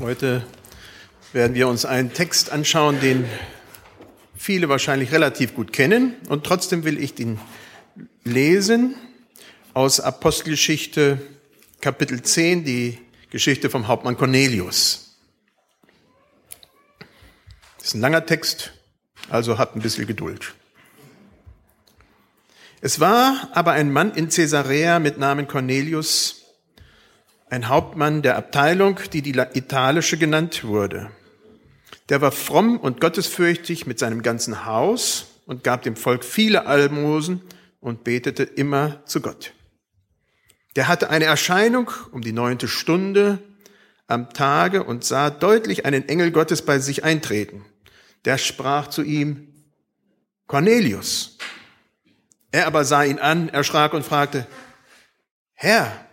Heute 0.00 0.46
werden 1.34 1.54
wir 1.54 1.68
uns 1.68 1.84
einen 1.84 2.14
Text 2.14 2.50
anschauen, 2.50 2.98
den 3.00 3.26
viele 4.34 4.70
wahrscheinlich 4.70 5.12
relativ 5.12 5.54
gut 5.54 5.70
kennen. 5.72 6.14
Und 6.30 6.44
trotzdem 6.44 6.84
will 6.84 6.98
ich 6.98 7.14
den 7.14 7.38
lesen 8.24 8.94
aus 9.74 10.00
Apostelgeschichte 10.00 11.20
Kapitel 11.82 12.22
10, 12.22 12.64
die 12.64 12.98
Geschichte 13.28 13.68
vom 13.68 13.86
Hauptmann 13.86 14.16
Cornelius. 14.16 15.18
Das 17.76 17.88
ist 17.88 17.94
ein 17.94 18.00
langer 18.00 18.24
Text, 18.24 18.72
also 19.28 19.58
habt 19.58 19.76
ein 19.76 19.82
bisschen 19.82 20.06
Geduld. 20.06 20.54
Es 22.80 22.98
war 22.98 23.50
aber 23.52 23.72
ein 23.72 23.92
Mann 23.92 24.14
in 24.14 24.30
Caesarea 24.30 25.00
mit 25.00 25.18
Namen 25.18 25.46
Cornelius, 25.46 26.45
ein 27.48 27.68
Hauptmann 27.68 28.22
der 28.22 28.36
Abteilung, 28.36 28.98
die 29.12 29.22
die 29.22 29.38
italische 29.54 30.18
genannt 30.18 30.64
wurde. 30.64 31.10
Der 32.08 32.20
war 32.20 32.32
fromm 32.32 32.78
und 32.78 33.00
gottesfürchtig 33.00 33.86
mit 33.86 33.98
seinem 33.98 34.22
ganzen 34.22 34.64
Haus 34.64 35.26
und 35.46 35.64
gab 35.64 35.82
dem 35.82 35.96
Volk 35.96 36.24
viele 36.24 36.66
Almosen 36.66 37.42
und 37.80 38.04
betete 38.04 38.42
immer 38.42 39.04
zu 39.06 39.20
Gott. 39.20 39.52
Der 40.76 40.88
hatte 40.88 41.10
eine 41.10 41.24
Erscheinung 41.24 41.90
um 42.12 42.20
die 42.20 42.32
neunte 42.32 42.68
Stunde 42.68 43.38
am 44.06 44.32
Tage 44.32 44.84
und 44.84 45.04
sah 45.04 45.30
deutlich 45.30 45.84
einen 45.84 46.08
Engel 46.08 46.30
Gottes 46.30 46.62
bei 46.62 46.78
sich 46.78 47.02
eintreten. 47.02 47.64
Der 48.24 48.38
sprach 48.38 48.88
zu 48.88 49.02
ihm, 49.02 49.52
Cornelius. 50.46 51.38
Er 52.52 52.66
aber 52.66 52.84
sah 52.84 53.02
ihn 53.04 53.18
an, 53.18 53.48
erschrak 53.48 53.94
und 53.94 54.04
fragte, 54.04 54.46
Herr, 55.54 56.05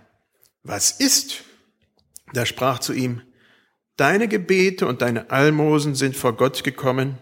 was 0.64 0.92
ist? 0.92 1.44
Da 2.34 2.46
sprach 2.46 2.80
zu 2.80 2.94
ihm, 2.94 3.22
deine 3.98 4.28
Gebete 4.28 4.88
und 4.88 5.02
deine 5.02 5.30
Almosen 5.30 5.96
sind 5.96 6.16
vor 6.16 6.36
Gott 6.36 6.64
gekommen 6.64 7.18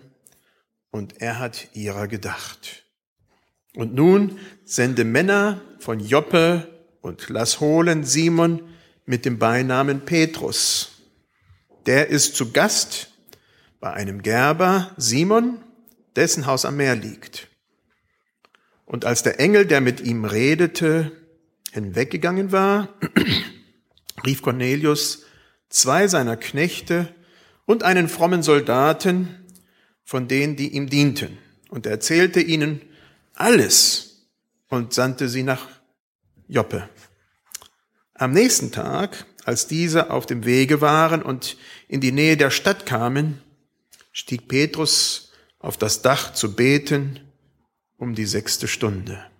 und 0.91 1.21
er 1.21 1.39
hat 1.39 1.69
ihrer 1.73 2.07
gedacht. 2.07 2.85
Und 3.75 3.93
nun 3.93 4.39
sende 4.63 5.03
Männer 5.03 5.61
von 5.79 5.99
Joppe 5.99 6.67
und 7.01 7.29
lass 7.29 7.59
holen 7.59 8.03
Simon 8.03 8.61
mit 9.05 9.25
dem 9.25 9.39
Beinamen 9.39 10.01
Petrus. 10.05 10.91
Der 11.85 12.07
ist 12.07 12.35
zu 12.35 12.51
Gast 12.51 13.11
bei 13.79 13.91
einem 13.91 14.21
Gerber 14.21 14.91
Simon, 14.97 15.63
dessen 16.15 16.45
Haus 16.45 16.65
am 16.65 16.77
Meer 16.77 16.95
liegt. 16.95 17.47
Und 18.85 19.05
als 19.05 19.23
der 19.23 19.39
Engel, 19.39 19.65
der 19.65 19.81
mit 19.81 20.01
ihm 20.01 20.25
redete, 20.25 21.11
hinweggegangen 21.71 22.51
war, 22.51 22.89
rief 24.25 24.41
Cornelius 24.41 25.23
zwei 25.69 26.07
seiner 26.07 26.37
Knechte 26.37 27.13
und 27.65 27.83
einen 27.83 28.09
frommen 28.09 28.43
Soldaten 28.43 29.45
von 30.03 30.27
denen, 30.27 30.55
die 30.55 30.69
ihm 30.69 30.89
dienten, 30.89 31.37
und 31.69 31.85
erzählte 31.85 32.41
ihnen 32.41 32.81
alles 33.33 34.27
und 34.67 34.93
sandte 34.93 35.29
sie 35.29 35.43
nach 35.43 35.67
Joppe. 36.47 36.89
Am 38.13 38.31
nächsten 38.31 38.71
Tag, 38.71 39.25
als 39.45 39.67
diese 39.67 40.11
auf 40.11 40.25
dem 40.25 40.45
Wege 40.45 40.81
waren 40.81 41.23
und 41.23 41.57
in 41.87 42.01
die 42.01 42.11
Nähe 42.11 42.35
der 42.35 42.51
Stadt 42.51 42.85
kamen, 42.85 43.41
stieg 44.11 44.47
Petrus 44.47 45.31
auf 45.59 45.77
das 45.77 46.01
Dach 46.01 46.33
zu 46.33 46.55
beten 46.55 47.19
um 48.01 48.15
die 48.15 48.25
sechste 48.25 48.67
Stunde. 48.67 49.30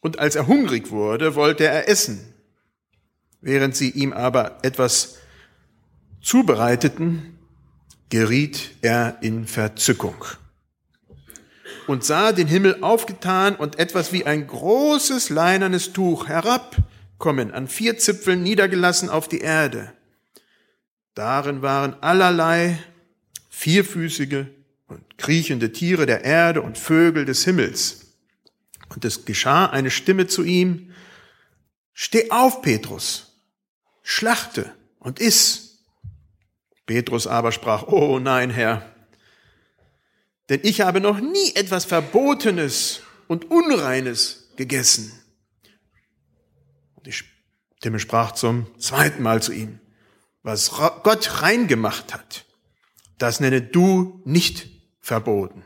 Und 0.00 0.18
als 0.18 0.36
er 0.36 0.46
hungrig 0.46 0.90
wurde, 0.90 1.34
wollte 1.34 1.64
er 1.64 1.88
essen. 1.88 2.34
Während 3.40 3.76
sie 3.76 3.90
ihm 3.90 4.12
aber 4.12 4.58
etwas 4.62 5.18
zubereiteten, 6.20 7.38
geriet 8.08 8.70
er 8.80 9.18
in 9.20 9.46
Verzückung 9.46 10.24
und 11.88 12.04
sah 12.04 12.32
den 12.32 12.46
Himmel 12.46 12.82
aufgetan 12.82 13.56
und 13.56 13.78
etwas 13.78 14.12
wie 14.12 14.26
ein 14.26 14.46
großes 14.46 15.30
leinernes 15.30 15.94
Tuch 15.94 16.28
herabkommen, 16.28 17.50
an 17.50 17.66
vier 17.66 17.98
Zipfeln 17.98 18.42
niedergelassen 18.42 19.08
auf 19.08 19.26
die 19.26 19.40
Erde. 19.40 19.92
Darin 21.14 21.62
waren 21.62 21.96
allerlei 22.02 22.78
vierfüßige 23.48 24.44
und 24.86 25.18
kriechende 25.18 25.72
Tiere 25.72 26.04
der 26.04 26.24
Erde 26.24 26.60
und 26.60 26.76
Vögel 26.76 27.24
des 27.24 27.44
Himmels. 27.44 28.07
Und 28.88 29.04
es 29.04 29.24
geschah 29.24 29.66
eine 29.66 29.90
Stimme 29.90 30.26
zu 30.26 30.44
ihm, 30.44 30.92
Steh 31.92 32.30
auf, 32.30 32.62
Petrus, 32.62 33.32
schlachte 34.02 34.72
und 35.00 35.18
iss. 35.18 35.84
Petrus 36.86 37.26
aber 37.26 37.50
sprach, 37.50 37.88
Oh 37.88 38.20
nein, 38.20 38.50
Herr, 38.50 38.94
denn 40.48 40.60
ich 40.62 40.80
habe 40.80 41.00
noch 41.00 41.20
nie 41.20 41.54
etwas 41.54 41.84
Verbotenes 41.84 43.00
und 43.26 43.50
Unreines 43.50 44.48
gegessen. 44.56 45.12
Und 46.94 47.06
die 47.06 47.12
Stimme 47.12 47.98
sprach 47.98 48.32
zum 48.32 48.66
zweiten 48.78 49.22
Mal 49.22 49.42
zu 49.42 49.52
ihm, 49.52 49.80
was 50.42 50.70
Gott 50.70 51.42
rein 51.42 51.66
gemacht 51.66 52.14
hat, 52.14 52.46
das 53.18 53.40
nenne 53.40 53.60
du 53.60 54.22
nicht 54.24 54.68
verboten. 55.00 55.64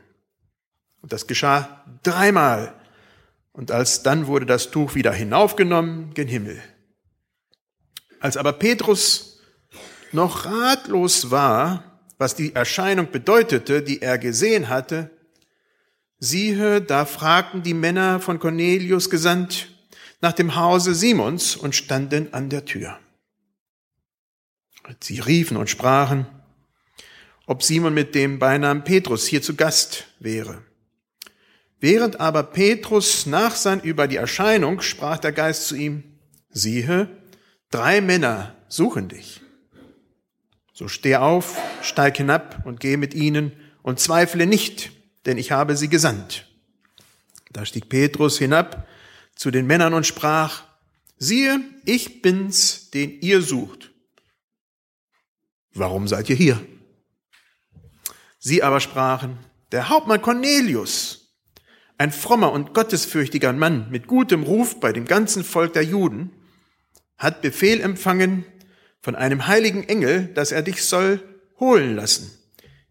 Und 1.01 1.13
das 1.13 1.27
geschah 1.27 1.85
dreimal. 2.03 2.82
Und 3.53 3.71
alsdann 3.71 4.27
wurde 4.27 4.47
das 4.47 4.71
Tuch 4.71 4.95
wieder 4.95 5.13
hinaufgenommen 5.13 6.15
gen 6.15 6.29
Himmel. 6.29 6.63
Als 8.21 8.37
aber 8.37 8.55
Petrus 8.55 9.41
noch 10.13 10.47
ratlos 10.47 11.31
war, 11.31 12.01
was 12.19 12.35
die 12.35 12.55
Erscheinung 12.55 13.11
bedeutete, 13.11 13.83
die 13.83 14.01
er 14.01 14.17
gesehen 14.17 14.69
hatte, 14.69 15.11
siehe, 16.19 16.81
da 16.81 17.05
fragten 17.05 17.63
die 17.63 17.75
Männer 17.75 18.21
von 18.21 18.39
Cornelius 18.39 19.11
gesandt 19.11 19.69
nach 20.21 20.33
dem 20.33 20.55
Hause 20.55 20.95
Simons 20.95 21.57
und 21.57 21.75
standen 21.75 22.33
an 22.33 22.49
der 22.49 22.65
Tür. 22.65 22.99
Sie 25.01 25.19
riefen 25.19 25.57
und 25.57 25.69
sprachen, 25.69 26.27
ob 27.47 27.63
Simon 27.63 27.93
mit 27.93 28.15
dem 28.15 28.39
Beinamen 28.39 28.85
Petrus 28.85 29.27
hier 29.27 29.43
zu 29.43 29.57
Gast 29.57 30.07
wäre. 30.21 30.63
Während 31.83 32.21
aber 32.21 32.45
Petrus 32.45 33.27
nachsann 33.27 33.81
über 33.81 34.07
die 34.07 34.15
Erscheinung, 34.15 34.83
sprach 34.83 35.19
der 35.19 35.33
Geist 35.33 35.67
zu 35.67 35.75
ihm, 35.75 36.05
siehe, 36.49 37.09
drei 37.73 38.01
Männer 38.01 38.55
suchen 38.69 39.09
dich. 39.09 39.41
So 40.73 40.87
steh 40.87 41.17
auf, 41.17 41.59
steig 41.83 42.19
hinab 42.19 42.65
und 42.65 42.79
geh 42.79 42.97
mit 42.97 43.15
ihnen 43.15 43.51
und 43.83 43.99
zweifle 43.99 44.47
nicht, 44.47 44.93
denn 45.27 45.39
ich 45.39 45.51
habe 45.51 45.77
sie 45.77 45.89
gesandt. 45.89 46.47
Da 47.51 47.67
stieg 47.67 47.89
Petrus 47.89 48.39
hinab 48.39 48.87
zu 49.35 49.51
den 49.51 49.67
Männern 49.67 49.93
und 49.93 50.07
sprach, 50.07 50.63
siehe, 51.19 51.61
ich 51.85 52.23
bin's, 52.23 52.91
den 52.91 53.21
ihr 53.23 53.43
sucht. 53.43 53.91
Warum 55.75 56.07
seid 56.07 56.31
ihr 56.31 56.37
hier? 56.37 56.65
Sie 58.39 58.63
aber 58.63 58.79
sprachen, 58.79 59.37
der 59.73 59.89
Hauptmann 59.89 60.23
Cornelius, 60.23 61.22
ein 62.03 62.11
frommer 62.11 62.51
und 62.51 62.75
gottesfürchtiger 62.75 63.53
Mann 63.53 63.89
mit 63.91 64.09
gutem 64.09 64.43
Ruf 64.43 64.81
bei 64.81 64.93
dem 64.93 65.05
ganzen 65.05 65.45
Volk 65.45 65.73
der 65.73 65.85
Juden, 65.85 66.33
hat 67.17 67.43
Befehl 67.43 67.81
empfangen 67.81 68.45
von 69.01 69.15
einem 69.15 69.47
heiligen 69.47 69.85
Engel, 69.89 70.27
dass 70.35 70.51
er 70.51 70.63
dich 70.63 70.85
soll 70.85 71.21
holen 71.61 71.95
lassen 71.95 72.37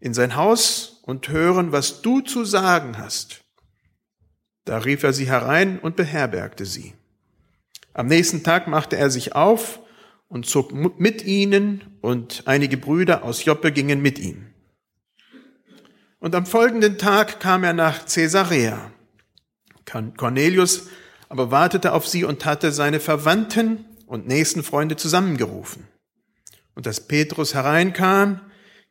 in 0.00 0.14
sein 0.14 0.34
Haus 0.34 1.02
und 1.02 1.28
hören, 1.28 1.72
was 1.72 2.00
du 2.00 2.22
zu 2.22 2.46
sagen 2.46 2.96
hast. 2.96 3.44
Da 4.64 4.78
rief 4.78 5.02
er 5.02 5.12
sie 5.12 5.26
herein 5.26 5.78
und 5.78 5.94
beherbergte 5.94 6.64
sie. 6.64 6.94
Am 7.92 8.06
nächsten 8.06 8.42
Tag 8.42 8.66
machte 8.66 8.96
er 8.96 9.10
sich 9.10 9.34
auf 9.34 9.80
und 10.28 10.46
zog 10.46 10.72
mit 10.72 11.22
ihnen 11.22 11.98
und 12.00 12.44
einige 12.46 12.78
Brüder 12.78 13.24
aus 13.24 13.44
Joppe 13.44 13.72
gingen 13.72 14.00
mit 14.00 14.18
ihm. 14.18 14.46
Und 16.18 16.34
am 16.34 16.46
folgenden 16.46 16.96
Tag 16.96 17.40
kam 17.40 17.62
er 17.62 17.74
nach 17.74 18.06
Caesarea. 18.06 18.90
Cornelius 19.84 20.88
aber 21.28 21.50
wartete 21.50 21.92
auf 21.92 22.06
sie 22.06 22.24
und 22.24 22.44
hatte 22.44 22.72
seine 22.72 23.00
Verwandten 23.00 23.86
und 24.06 24.28
nächsten 24.28 24.62
Freunde 24.62 24.96
zusammengerufen. 24.96 25.88
Und 26.74 26.86
als 26.86 27.06
Petrus 27.06 27.54
hereinkam, 27.54 28.40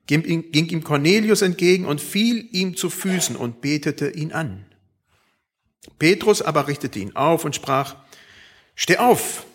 ging 0.07 0.23
ihm 0.25 0.83
Cornelius 0.83 1.41
entgegen 1.41 1.85
und 1.85 2.01
fiel 2.01 2.47
ihm 2.51 2.75
zu 2.75 2.89
Füßen 2.89 3.35
und 3.35 3.61
betete 3.61 4.09
ihn 4.09 4.31
an. 4.31 4.65
Petrus 5.99 6.41
aber 6.41 6.67
richtete 6.67 6.99
ihn 6.99 7.15
auf 7.15 7.45
und 7.45 7.55
sprach, 7.55 7.95
Steh 8.75 8.97
auf, 8.97 9.45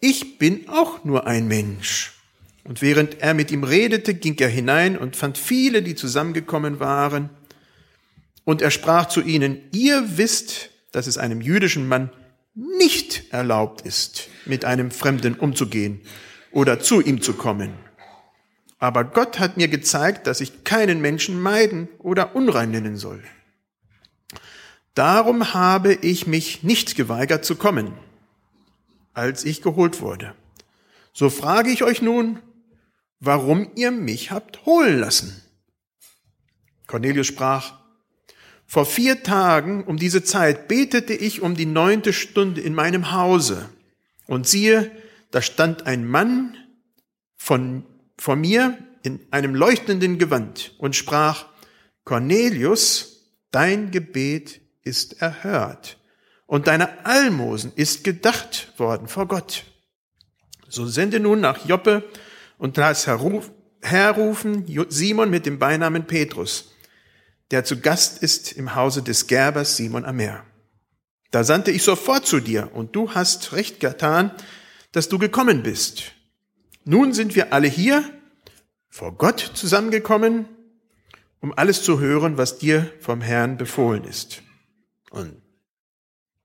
ich 0.00 0.38
bin 0.38 0.68
auch 0.68 1.04
nur 1.04 1.26
ein 1.26 1.48
Mensch. 1.48 2.12
Und 2.64 2.82
während 2.82 3.20
er 3.20 3.34
mit 3.34 3.50
ihm 3.50 3.64
redete, 3.64 4.14
ging 4.14 4.36
er 4.38 4.48
hinein 4.48 4.96
und 4.96 5.16
fand 5.16 5.38
viele, 5.38 5.82
die 5.82 5.94
zusammengekommen 5.94 6.80
waren. 6.80 7.30
Und 8.44 8.62
er 8.62 8.70
sprach 8.70 9.06
zu 9.06 9.20
ihnen, 9.20 9.60
ihr 9.72 10.16
wisst, 10.16 10.70
dass 10.96 11.06
es 11.06 11.18
einem 11.18 11.42
jüdischen 11.42 11.86
Mann 11.88 12.08
nicht 12.54 13.30
erlaubt 13.30 13.82
ist, 13.82 14.30
mit 14.46 14.64
einem 14.64 14.90
Fremden 14.90 15.34
umzugehen 15.34 16.00
oder 16.52 16.80
zu 16.80 17.02
ihm 17.02 17.20
zu 17.20 17.34
kommen. 17.34 17.74
Aber 18.78 19.04
Gott 19.04 19.38
hat 19.38 19.58
mir 19.58 19.68
gezeigt, 19.68 20.26
dass 20.26 20.40
ich 20.40 20.64
keinen 20.64 21.02
Menschen 21.02 21.38
meiden 21.38 21.88
oder 21.98 22.34
unrein 22.34 22.70
nennen 22.70 22.96
soll. 22.96 23.22
Darum 24.94 25.52
habe 25.52 25.92
ich 25.92 26.26
mich 26.26 26.62
nicht 26.62 26.96
geweigert 26.96 27.44
zu 27.44 27.56
kommen, 27.56 27.92
als 29.12 29.44
ich 29.44 29.60
geholt 29.60 30.00
wurde. 30.00 30.34
So 31.12 31.28
frage 31.28 31.68
ich 31.68 31.84
euch 31.84 32.00
nun, 32.00 32.38
warum 33.20 33.70
ihr 33.74 33.90
mich 33.90 34.30
habt 34.30 34.64
holen 34.64 34.98
lassen. 34.98 35.42
Cornelius 36.86 37.26
sprach, 37.26 37.85
vor 38.66 38.84
vier 38.84 39.22
Tagen 39.22 39.84
um 39.84 39.96
diese 39.96 40.24
Zeit 40.24 40.68
betete 40.68 41.14
ich 41.14 41.40
um 41.40 41.54
die 41.54 41.66
neunte 41.66 42.12
Stunde 42.12 42.60
in 42.60 42.74
meinem 42.74 43.12
Hause. 43.12 43.68
Und 44.26 44.48
siehe, 44.48 44.90
da 45.30 45.40
stand 45.40 45.86
ein 45.86 46.06
Mann 46.06 46.56
von, 47.36 47.84
vor 48.18 48.34
mir 48.34 48.76
in 49.02 49.20
einem 49.30 49.54
leuchtenden 49.54 50.18
Gewand 50.18 50.74
und 50.78 50.96
sprach, 50.96 51.46
Cornelius, 52.04 53.30
dein 53.52 53.92
Gebet 53.92 54.60
ist 54.82 55.22
erhört 55.22 55.98
und 56.46 56.66
deine 56.66 57.06
Almosen 57.06 57.72
ist 57.76 58.02
gedacht 58.02 58.72
worden 58.78 59.06
vor 59.06 59.28
Gott. 59.28 59.64
So 60.68 60.86
sende 60.86 61.20
nun 61.20 61.40
nach 61.40 61.66
Joppe 61.66 62.02
und 62.58 62.76
lass 62.76 63.06
herrufen 63.06 64.66
Simon 64.88 65.30
mit 65.30 65.46
dem 65.46 65.60
Beinamen 65.60 66.06
Petrus 66.06 66.72
der 67.50 67.64
zu 67.64 67.80
Gast 67.80 68.22
ist 68.22 68.52
im 68.52 68.74
Hause 68.74 69.02
des 69.02 69.26
Gerbers 69.26 69.76
Simon 69.76 70.04
am 70.04 70.16
Meer. 70.16 70.44
Da 71.30 71.44
sandte 71.44 71.70
ich 71.70 71.82
sofort 71.82 72.26
zu 72.26 72.40
dir 72.40 72.70
und 72.74 72.96
du 72.96 73.14
hast 73.14 73.52
recht 73.52 73.80
getan, 73.80 74.30
dass 74.92 75.08
du 75.08 75.18
gekommen 75.18 75.62
bist. 75.62 76.12
Nun 76.84 77.12
sind 77.12 77.34
wir 77.34 77.52
alle 77.52 77.68
hier 77.68 78.04
vor 78.88 79.16
Gott 79.16 79.40
zusammengekommen, 79.54 80.46
um 81.40 81.52
alles 81.56 81.82
zu 81.82 82.00
hören, 82.00 82.38
was 82.38 82.58
dir 82.58 82.92
vom 83.00 83.20
Herrn 83.20 83.56
befohlen 83.56 84.04
ist. 84.04 84.42
Und 85.10 85.42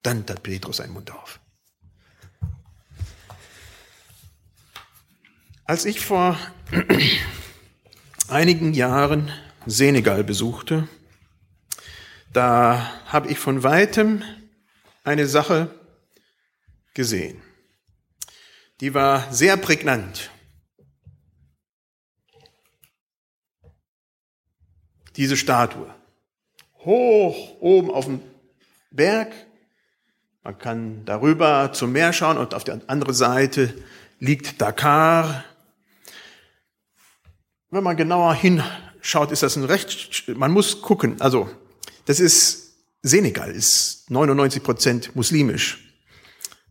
dann 0.03 0.25
tat 0.25 0.43
Petrus 0.43 0.77
seinen 0.77 0.93
Mund 0.93 1.11
auf. 1.11 1.39
Als 5.63 5.85
ich 5.85 6.01
vor 6.01 6.37
einigen 8.27 8.73
Jahren 8.73 9.31
Senegal 9.65 10.23
besuchte, 10.23 10.87
da 12.33 12.89
habe 13.05 13.29
ich 13.29 13.37
von 13.37 13.63
weitem 13.63 14.23
eine 15.03 15.27
Sache 15.27 15.69
gesehen. 16.93 17.41
Die 18.79 18.93
war 18.93 19.31
sehr 19.31 19.57
prägnant. 19.57 20.31
Diese 25.17 25.37
Statue. 25.37 25.93
Hoch 26.79 27.57
oben 27.59 27.91
auf 27.91 28.05
dem 28.05 28.21
Berg. 28.89 29.31
Man 30.43 30.57
kann 30.57 31.05
darüber 31.05 31.73
zum 31.73 31.91
Meer 31.91 32.13
schauen 32.13 32.37
und 32.37 32.53
auf 32.53 32.63
der 32.63 32.81
anderen 32.87 33.13
Seite 33.13 33.73
liegt 34.19 34.61
Dakar. 34.61 35.43
Wenn 37.69 37.83
man 37.83 37.97
genauer 37.97 38.33
hin 38.33 38.63
schaut, 39.01 39.31
ist 39.31 39.43
das 39.43 39.55
ein 39.55 39.65
recht, 39.65 40.25
man 40.35 40.51
muss 40.51 40.81
gucken. 40.81 41.19
Also, 41.19 41.49
das 42.05 42.19
ist 42.19 42.73
Senegal, 43.01 43.51
ist 43.51 44.09
99 44.09 44.63
Prozent 44.63 45.15
muslimisch. 45.15 45.93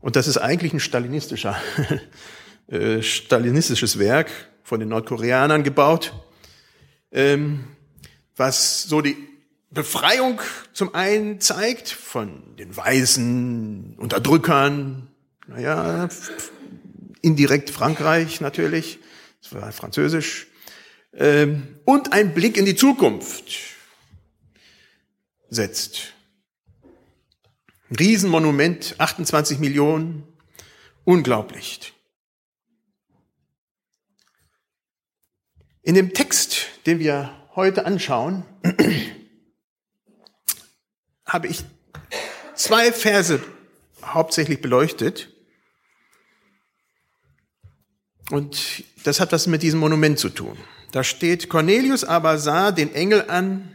Und 0.01 0.17
das 0.17 0.29
ist 0.29 0.39
eigentlich 0.39 0.73
ein 0.73 0.81
stalinistischer, 0.81 1.61
äh, 2.69 3.03
stalinistisches 3.03 3.99
Werk 3.99 4.31
von 4.63 4.81
den 4.81 4.89
Nordkoreanern 4.89 5.63
gebaut, 5.63 6.15
ähm, 7.13 7.65
was 8.37 8.85
so 8.85 9.01
die 9.01 9.17
Befreiung 9.71 10.41
zum 10.73 10.95
einen 10.95 11.41
zeigt 11.41 11.89
von 11.89 12.57
den 12.57 12.77
weißen 12.77 13.97
Unterdrückern, 13.99 15.09
naja, 15.47 16.09
indirekt 17.23 17.71
Frankreich 17.71 18.41
natürlich, 18.41 18.99
das 19.43 19.53
war 19.53 19.73
französisch, 19.73 20.47
und 21.13 22.13
ein 22.13 22.35
Blick 22.35 22.57
in 22.57 22.65
die 22.65 22.77
Zukunft 22.77 23.45
setzt. 25.49 26.15
Riesenmonument, 27.99 28.95
28 28.99 29.59
Millionen, 29.59 30.23
unglaublich. 31.05 31.93
In 35.83 35.95
dem 35.95 36.15
Text, 36.15 36.69
den 36.87 37.01
wir 37.01 37.37
heute 37.57 37.85
anschauen, 37.87 38.45
habe 41.27 41.49
ich 41.49 41.65
zwei 42.55 42.93
Verse 42.93 43.43
hauptsächlich 44.05 44.61
beleuchtet. 44.61 45.35
Und 48.31 48.85
das 49.03 49.19
hat 49.19 49.33
was 49.33 49.49
mit 49.49 49.63
diesem 49.63 49.81
Monument 49.81 50.19
zu 50.19 50.29
tun. 50.29 50.57
Da 50.93 51.05
steht, 51.05 51.49
Cornelius 51.49 52.05
aber 52.05 52.39
sah 52.39 52.73
den 52.73 52.95
Engel 52.95 53.29
an, 53.29 53.69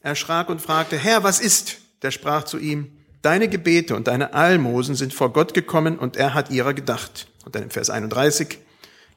erschrak 0.00 0.48
und 0.48 0.60
fragte, 0.60 0.98
Herr, 0.98 1.22
was 1.22 1.40
ist? 1.40 1.78
Der 2.02 2.10
sprach 2.10 2.44
zu 2.44 2.58
ihm, 2.58 2.98
deine 3.20 3.48
Gebete 3.48 3.94
und 3.94 4.08
deine 4.08 4.34
Almosen 4.34 4.94
sind 4.94 5.14
vor 5.14 5.32
Gott 5.32 5.54
gekommen 5.54 5.98
und 5.98 6.16
er 6.16 6.34
hat 6.34 6.50
ihrer 6.50 6.74
gedacht. 6.74 7.28
Und 7.44 7.54
dann 7.54 7.64
im 7.64 7.70
Vers 7.70 7.90
31, 7.90 8.58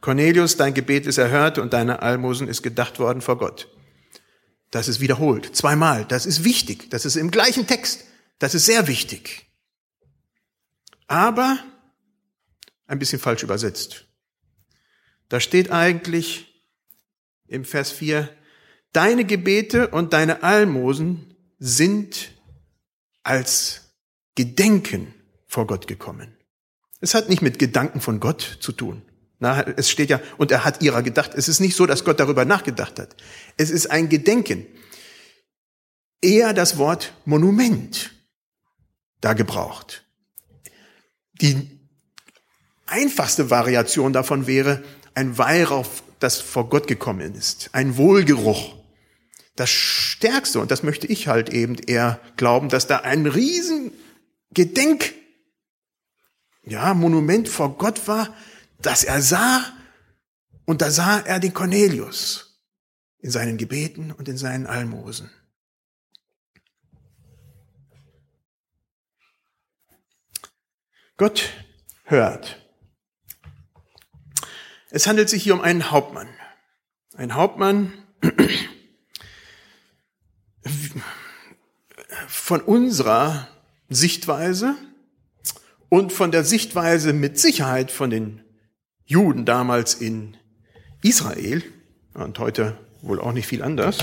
Cornelius, 0.02 0.58
dein 0.58 0.74
Gebet 0.74 1.08
ist 1.08 1.18
erhört 1.18 1.58
und 1.58 1.74
deine 1.74 2.02
Almosen 2.02 2.48
ist 2.48 2.62
gedacht 2.62 3.00
worden 3.00 3.22
vor 3.22 3.38
Gott. 3.38 3.68
Das 4.72 4.88
ist 4.88 5.00
wiederholt, 5.00 5.56
zweimal. 5.56 6.06
Das 6.06 6.26
ist 6.26 6.44
wichtig. 6.44 6.90
Das 6.90 7.06
ist 7.06 7.16
im 7.16 7.32
gleichen 7.32 7.66
Text. 7.66 8.04
Das 8.40 8.54
ist 8.54 8.66
sehr 8.66 8.88
wichtig. 8.88 9.48
Aber 11.08 11.58
ein 12.88 13.00
bisschen 13.00 13.20
falsch 13.20 13.44
übersetzt. 13.44 14.06
Da 15.30 15.40
steht 15.40 15.72
eigentlich, 15.72 16.55
im 17.48 17.66
Vers 17.66 17.92
4, 17.92 18.30
deine 18.92 19.26
Gebete 19.26 19.90
und 19.90 20.14
deine 20.14 20.44
Almosen 20.44 21.36
sind 21.60 22.32
als 23.24 23.94
Gedenken 24.36 25.14
vor 25.48 25.68
Gott 25.68 25.88
gekommen. 25.88 26.36
Es 27.02 27.14
hat 27.14 27.30
nicht 27.30 27.42
mit 27.42 27.60
Gedanken 27.60 28.02
von 28.02 28.20
Gott 28.20 28.58
zu 28.60 28.72
tun. 28.72 29.02
Na, 29.40 29.62
es 29.62 29.90
steht 29.90 30.10
ja, 30.10 30.22
und 30.38 30.52
er 30.52 30.64
hat 30.64 30.82
ihrer 30.82 31.04
gedacht. 31.04 31.32
Es 31.36 31.48
ist 31.48 31.60
nicht 31.60 31.76
so, 31.76 31.86
dass 31.86 32.04
Gott 32.04 32.20
darüber 32.20 32.46
nachgedacht 32.46 33.00
hat. 33.00 33.16
Es 33.58 33.70
ist 33.70 33.88
ein 33.92 34.10
Gedenken. 34.10 34.66
Eher 36.22 36.54
das 36.54 36.78
Wort 36.78 37.14
Monument 37.26 38.12
da 39.22 39.34
gebraucht. 39.34 40.06
Die 41.42 41.80
einfachste 42.86 43.50
Variation 43.50 44.14
davon 44.14 44.48
wäre 44.48 44.84
ein 45.14 45.38
Weihrauch 45.38 45.88
das 46.26 46.42
vor 46.42 46.70
Gott 46.70 46.88
gekommen 46.88 47.36
ist. 47.36 47.70
Ein 47.74 47.98
Wohlgeruch. 47.98 48.76
Das 49.56 49.70
Stärkste, 49.70 50.60
und 50.60 50.72
das 50.72 50.82
möchte 50.82 51.06
ich 51.06 51.28
halt 51.28 51.50
eben 51.50 51.76
eher 51.76 52.20
glauben, 52.36 52.68
dass 52.68 52.88
da 52.88 53.02
ein 53.02 53.28
riesen 53.28 53.92
ja, 56.64 56.94
Monument 56.96 57.48
vor 57.48 57.78
Gott 57.78 58.08
war, 58.08 58.36
dass 58.82 59.04
er 59.04 59.22
sah, 59.22 59.64
und 60.66 60.82
da 60.82 60.90
sah 60.90 61.20
er 61.20 61.40
den 61.40 61.54
Cornelius 61.54 62.60
in 63.20 63.30
seinen 63.30 63.58
Gebeten 63.58 64.12
und 64.12 64.28
in 64.28 64.38
seinen 64.38 64.66
Almosen. 64.66 65.30
Gott 71.18 71.52
hört. 72.04 72.65
Es 74.96 75.08
handelt 75.08 75.28
sich 75.28 75.44
hier 75.44 75.54
um 75.54 75.60
einen 75.60 75.92
Hauptmann. 75.92 76.30
Ein 77.18 77.36
Hauptmann 77.36 77.92
von 82.30 82.62
unserer 82.62 83.50
Sichtweise 83.90 84.78
und 85.90 86.14
von 86.14 86.32
der 86.32 86.46
Sichtweise 86.46 87.12
mit 87.12 87.38
Sicherheit 87.38 87.92
von 87.92 88.10
den 88.10 88.42
Juden 89.04 89.44
damals 89.44 89.96
in 89.96 90.38
Israel 91.02 91.62
und 92.14 92.40
heute 92.40 92.78
wohl 93.02 93.20
auch 93.20 93.34
nicht 93.34 93.48
viel 93.48 93.64
anders, 93.64 93.98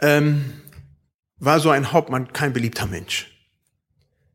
ähm, 0.00 0.52
war 1.38 1.60
so 1.60 1.70
ein 1.70 1.92
Hauptmann 1.92 2.34
kein 2.34 2.52
beliebter 2.52 2.84
Mensch. 2.84 3.32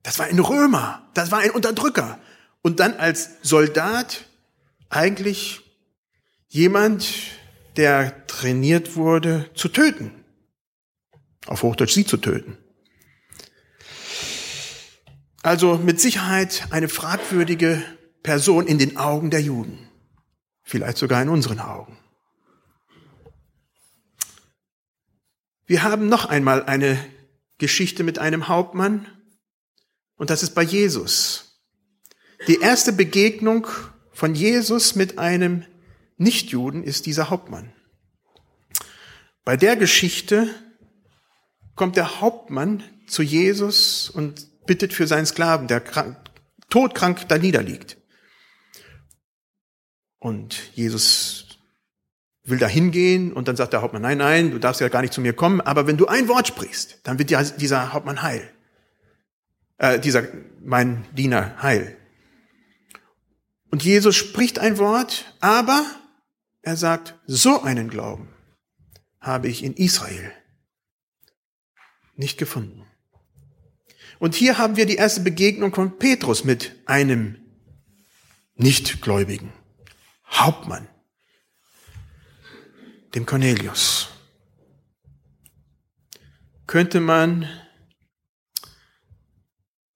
Das 0.01 0.17
war 0.17 0.25
ein 0.25 0.39
Römer, 0.39 1.07
das 1.13 1.29
war 1.29 1.41
ein 1.41 1.51
Unterdrücker. 1.51 2.17
Und 2.63 2.79
dann 2.79 2.95
als 2.95 3.29
Soldat 3.43 4.25
eigentlich 4.89 5.61
jemand, 6.47 7.07
der 7.75 8.25
trainiert 8.27 8.95
wurde, 8.95 9.49
zu 9.53 9.69
töten. 9.69 10.11
Auf 11.47 11.63
Hochdeutsch 11.63 11.93
sie 11.93 12.05
zu 12.05 12.17
töten. 12.17 12.57
Also 15.43 15.77
mit 15.77 16.01
Sicherheit 16.01 16.67
eine 16.71 16.89
fragwürdige 16.89 17.83
Person 18.23 18.65
in 18.65 18.79
den 18.79 18.97
Augen 18.97 19.29
der 19.29 19.41
Juden. 19.41 19.87
vielleicht 20.63 20.97
sogar 20.97 21.21
in 21.21 21.29
unseren 21.29 21.59
Augen. 21.59 21.95
Wir 25.67 25.83
haben 25.83 26.09
noch 26.09 26.25
einmal 26.25 26.63
eine 26.63 26.97
Geschichte 27.59 28.03
mit 28.03 28.17
einem 28.17 28.47
Hauptmann 28.47 29.07
und 30.15 30.31
das 30.31 30.41
ist 30.41 30.55
bei 30.55 30.63
Jesus. 30.63 31.61
Die 32.47 32.59
erste 32.59 32.93
Begegnung 32.93 33.67
von 34.15 34.33
Jesus 34.33 34.95
mit 34.95 35.19
einem 35.19 35.65
Nichtjuden 36.17 36.83
ist 36.83 37.05
dieser 37.05 37.29
Hauptmann. 37.29 37.73
Bei 39.43 39.57
der 39.57 39.75
Geschichte 39.75 40.47
kommt 41.75 41.97
der 41.97 42.21
Hauptmann 42.21 42.81
zu 43.07 43.21
Jesus 43.21 44.09
und 44.09 44.65
bittet 44.65 44.93
für 44.93 45.05
seinen 45.05 45.25
Sklaven, 45.25 45.67
der 45.67 45.81
krank, 45.81 46.15
todkrank 46.69 47.27
da 47.27 47.37
niederliegt. 47.37 47.97
Und 50.17 50.71
Jesus 50.73 51.59
will 52.45 52.57
da 52.57 52.67
hingehen 52.67 53.33
und 53.33 53.49
dann 53.49 53.57
sagt 53.57 53.73
der 53.73 53.81
Hauptmann, 53.81 54.01
nein, 54.01 54.19
nein, 54.19 54.51
du 54.51 54.59
darfst 54.59 54.79
ja 54.79 54.87
gar 54.87 55.01
nicht 55.01 55.13
zu 55.13 55.19
mir 55.19 55.33
kommen, 55.33 55.59
aber 55.59 55.87
wenn 55.87 55.97
du 55.97 56.07
ein 56.07 56.29
Wort 56.29 56.47
sprichst, 56.47 57.01
dann 57.03 57.19
wird 57.19 57.31
dieser 57.59 57.91
Hauptmann 57.91 58.21
heil. 58.21 58.49
Äh, 59.77 59.99
dieser, 59.99 60.23
mein 60.63 61.05
Diener 61.11 61.61
heil. 61.61 61.97
Und 63.75 63.83
Jesus 63.83 64.15
spricht 64.15 64.57
ein 64.57 64.77
Wort, 64.77 65.35
aber 65.41 65.85
er 66.61 66.77
sagt, 66.77 67.15
so 67.27 67.61
einen 67.61 67.89
Glauben 67.89 68.33
habe 69.19 69.49
ich 69.49 69.65
in 69.65 69.73
Israel 69.73 70.31
nicht 72.15 72.37
gefunden. 72.37 72.87
Und 74.17 74.33
hier 74.33 74.57
haben 74.57 74.77
wir 74.77 74.85
die 74.85 74.95
erste 74.95 75.19
Begegnung 75.19 75.75
von 75.75 75.99
Petrus 75.99 76.45
mit 76.45 76.73
einem 76.85 77.35
Nichtgläubigen, 78.55 79.51
Hauptmann, 80.31 80.87
dem 83.13 83.25
Cornelius. 83.25 84.07
Könnte 86.65 87.01
man 87.01 87.49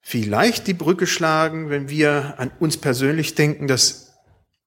vielleicht 0.10 0.66
die 0.66 0.74
Brücke 0.74 1.06
schlagen, 1.06 1.70
wenn 1.70 1.88
wir 1.88 2.40
an 2.40 2.50
uns 2.60 2.78
persönlich 2.78 3.36
denken, 3.36 3.68
dass 3.68 4.16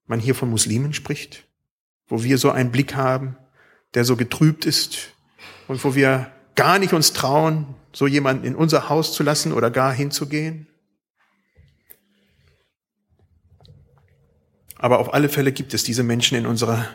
man 0.06 0.20
hier 0.20 0.36
von 0.36 0.48
Muslimen 0.48 0.94
spricht, 0.94 1.48
wo 2.06 2.22
wir 2.22 2.38
so 2.38 2.52
einen 2.52 2.70
Blick 2.70 2.94
haben, 2.94 3.36
der 3.94 4.04
so 4.04 4.14
getrübt 4.14 4.66
ist 4.66 5.16
und 5.66 5.82
wo 5.82 5.96
wir 5.96 6.30
gar 6.54 6.78
nicht 6.78 6.92
uns 6.92 7.12
trauen, 7.12 7.74
so 7.92 8.06
jemanden 8.06 8.44
in 8.44 8.54
unser 8.54 8.88
Haus 8.88 9.14
zu 9.14 9.24
lassen 9.24 9.52
oder 9.52 9.72
gar 9.72 9.92
hinzugehen? 9.92 10.68
Aber 14.76 15.00
auf 15.00 15.12
alle 15.12 15.28
Fälle 15.28 15.50
gibt 15.50 15.74
es 15.74 15.82
diese 15.82 16.04
Menschen 16.04 16.38
in 16.38 16.46
unserer 16.46 16.86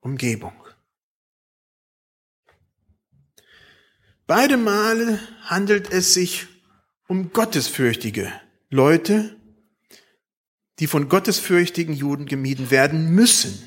Umgebung. 0.00 0.54
Beide 4.26 4.56
Male 4.56 5.20
handelt 5.44 5.92
es 5.92 6.14
sich 6.14 6.46
um 7.08 7.32
gottesfürchtige 7.32 8.32
Leute, 8.70 9.34
die 10.78 10.86
von 10.86 11.08
gottesfürchtigen 11.08 11.94
Juden 11.94 12.26
gemieden 12.26 12.70
werden 12.70 13.10
müssen. 13.14 13.58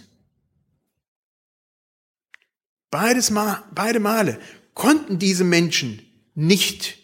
Beides 2.89 3.31
Mal, 3.31 3.63
beide 3.73 3.99
Male 3.99 4.39
konnten 4.73 5.19
diese 5.19 5.43
Menschen 5.43 6.01
nicht 6.35 6.97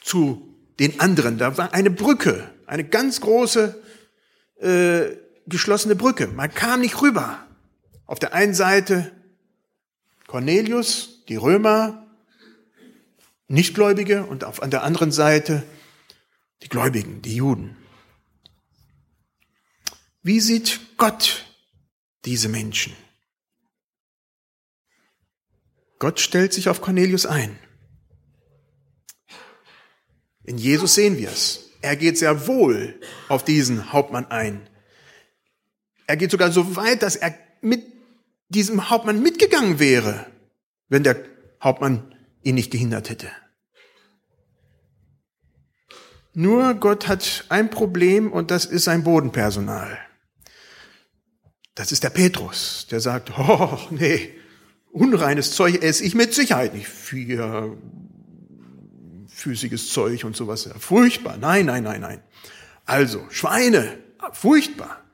zu 0.00 0.56
den 0.78 1.00
anderen. 1.00 1.38
Da 1.38 1.58
war 1.58 1.74
eine 1.74 1.90
Brücke, 1.90 2.50
eine 2.66 2.84
ganz 2.84 3.20
große 3.20 3.82
äh, 4.60 5.16
geschlossene 5.46 5.96
Brücke. 5.96 6.28
Man 6.28 6.54
kam 6.54 6.80
nicht 6.80 7.02
rüber. 7.02 7.46
Auf 8.06 8.18
der 8.18 8.32
einen 8.32 8.54
Seite 8.54 9.12
Cornelius, 10.26 11.24
die 11.28 11.36
Römer, 11.36 12.07
Nichtgläubige 13.48 14.24
und 14.24 14.44
auf 14.44 14.62
an 14.62 14.70
der 14.70 14.82
anderen 14.82 15.10
Seite 15.10 15.62
die 16.62 16.68
Gläubigen, 16.68 17.22
die 17.22 17.36
Juden. 17.36 17.76
Wie 20.22 20.40
sieht 20.40 20.80
Gott 20.98 21.46
diese 22.24 22.48
Menschen? 22.48 22.94
Gott 25.98 26.20
stellt 26.20 26.52
sich 26.52 26.68
auf 26.68 26.80
Cornelius 26.80 27.26
ein. 27.26 27.58
In 30.44 30.58
Jesus 30.58 30.94
sehen 30.94 31.18
wir 31.18 31.30
es. 31.30 31.70
Er 31.80 31.96
geht 31.96 32.18
sehr 32.18 32.46
wohl 32.46 33.00
auf 33.28 33.44
diesen 33.44 33.92
Hauptmann 33.92 34.26
ein. 34.26 34.68
Er 36.06 36.16
geht 36.16 36.30
sogar 36.30 36.50
so 36.52 36.76
weit, 36.76 37.02
dass 37.02 37.16
er 37.16 37.34
mit 37.60 37.84
diesem 38.48 38.90
Hauptmann 38.90 39.22
mitgegangen 39.22 39.78
wäre, 39.78 40.26
wenn 40.88 41.02
der 41.02 41.24
Hauptmann 41.62 42.14
ihn 42.42 42.54
nicht 42.54 42.70
gehindert 42.70 43.10
hätte. 43.10 43.28
Nur 46.34 46.74
Gott 46.74 47.08
hat 47.08 47.44
ein 47.48 47.70
Problem 47.70 48.30
und 48.30 48.50
das 48.50 48.64
ist 48.64 48.84
sein 48.84 49.02
Bodenpersonal. 49.02 49.98
Das 51.74 51.92
ist 51.92 52.04
der 52.04 52.10
Petrus, 52.10 52.86
der 52.90 53.00
sagt, 53.00 53.32
oh 53.38 53.78
nee, 53.90 54.34
unreines 54.92 55.52
Zeug 55.54 55.82
esse 55.82 56.04
ich 56.04 56.14
mit 56.14 56.34
Sicherheit 56.34 56.74
nicht. 56.74 56.88
Vier 56.88 57.76
füßiges 59.28 59.92
Zeug 59.92 60.24
und 60.24 60.36
sowas. 60.36 60.68
Furchtbar. 60.78 61.36
Nein, 61.36 61.66
nein, 61.66 61.84
nein, 61.84 62.00
nein. 62.00 62.22
Also, 62.84 63.24
Schweine. 63.30 63.98
Furchtbar. 64.32 65.04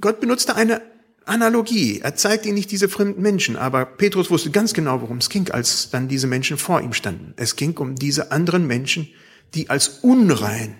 Gott 0.00 0.20
benutzte 0.20 0.56
eine 0.56 0.82
Analogie. 1.26 2.00
Er 2.00 2.14
zeigt 2.16 2.46
ihnen 2.46 2.54
nicht 2.54 2.70
diese 2.70 2.88
fremden 2.88 3.22
Menschen, 3.22 3.56
aber 3.56 3.84
Petrus 3.84 4.30
wusste 4.30 4.50
ganz 4.50 4.74
genau, 4.74 5.00
worum 5.00 5.18
es 5.18 5.28
ging, 5.28 5.50
als 5.50 5.90
dann 5.90 6.08
diese 6.08 6.26
Menschen 6.26 6.58
vor 6.58 6.80
ihm 6.80 6.92
standen. 6.92 7.34
Es 7.36 7.56
ging 7.56 7.76
um 7.78 7.96
diese 7.96 8.32
anderen 8.32 8.66
Menschen, 8.66 9.08
die 9.54 9.70
als 9.70 10.00
unrein 10.02 10.76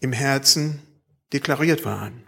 im 0.00 0.12
Herzen 0.12 0.80
deklariert 1.32 1.84
waren. 1.84 2.22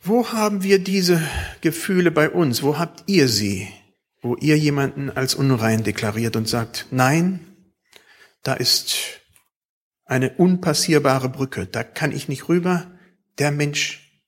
Wo 0.00 0.28
haben 0.28 0.62
wir 0.62 0.78
diese 0.78 1.20
Gefühle 1.62 2.12
bei 2.12 2.30
uns? 2.30 2.62
Wo 2.62 2.78
habt 2.78 3.02
ihr 3.06 3.28
sie? 3.28 3.68
Wo 4.22 4.36
ihr 4.36 4.56
jemanden 4.56 5.10
als 5.10 5.34
unrein 5.34 5.82
deklariert 5.82 6.36
und 6.36 6.48
sagt, 6.48 6.86
nein, 6.92 7.40
da 8.44 8.54
ist 8.54 9.20
eine 10.06 10.32
unpassierbare 10.34 11.28
Brücke, 11.28 11.66
da 11.66 11.82
kann 11.84 12.12
ich 12.12 12.28
nicht 12.28 12.48
rüber, 12.48 12.96
der 13.38 13.50
Mensch, 13.50 14.22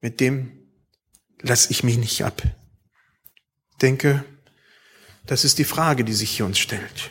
mit 0.00 0.20
dem 0.20 0.68
lasse 1.40 1.70
ich 1.70 1.82
mich 1.82 1.96
nicht 1.96 2.22
ab. 2.22 2.42
Denke, 3.82 4.24
das 5.26 5.44
ist 5.44 5.58
die 5.58 5.64
Frage, 5.64 6.04
die 6.04 6.12
sich 6.12 6.30
hier 6.36 6.46
uns 6.46 6.58
stellt. 6.58 7.10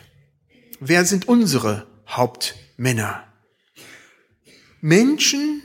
Wer 0.80 1.06
sind 1.06 1.28
unsere 1.28 1.88
Hauptmänner? 2.08 3.28
Menschen, 4.80 5.64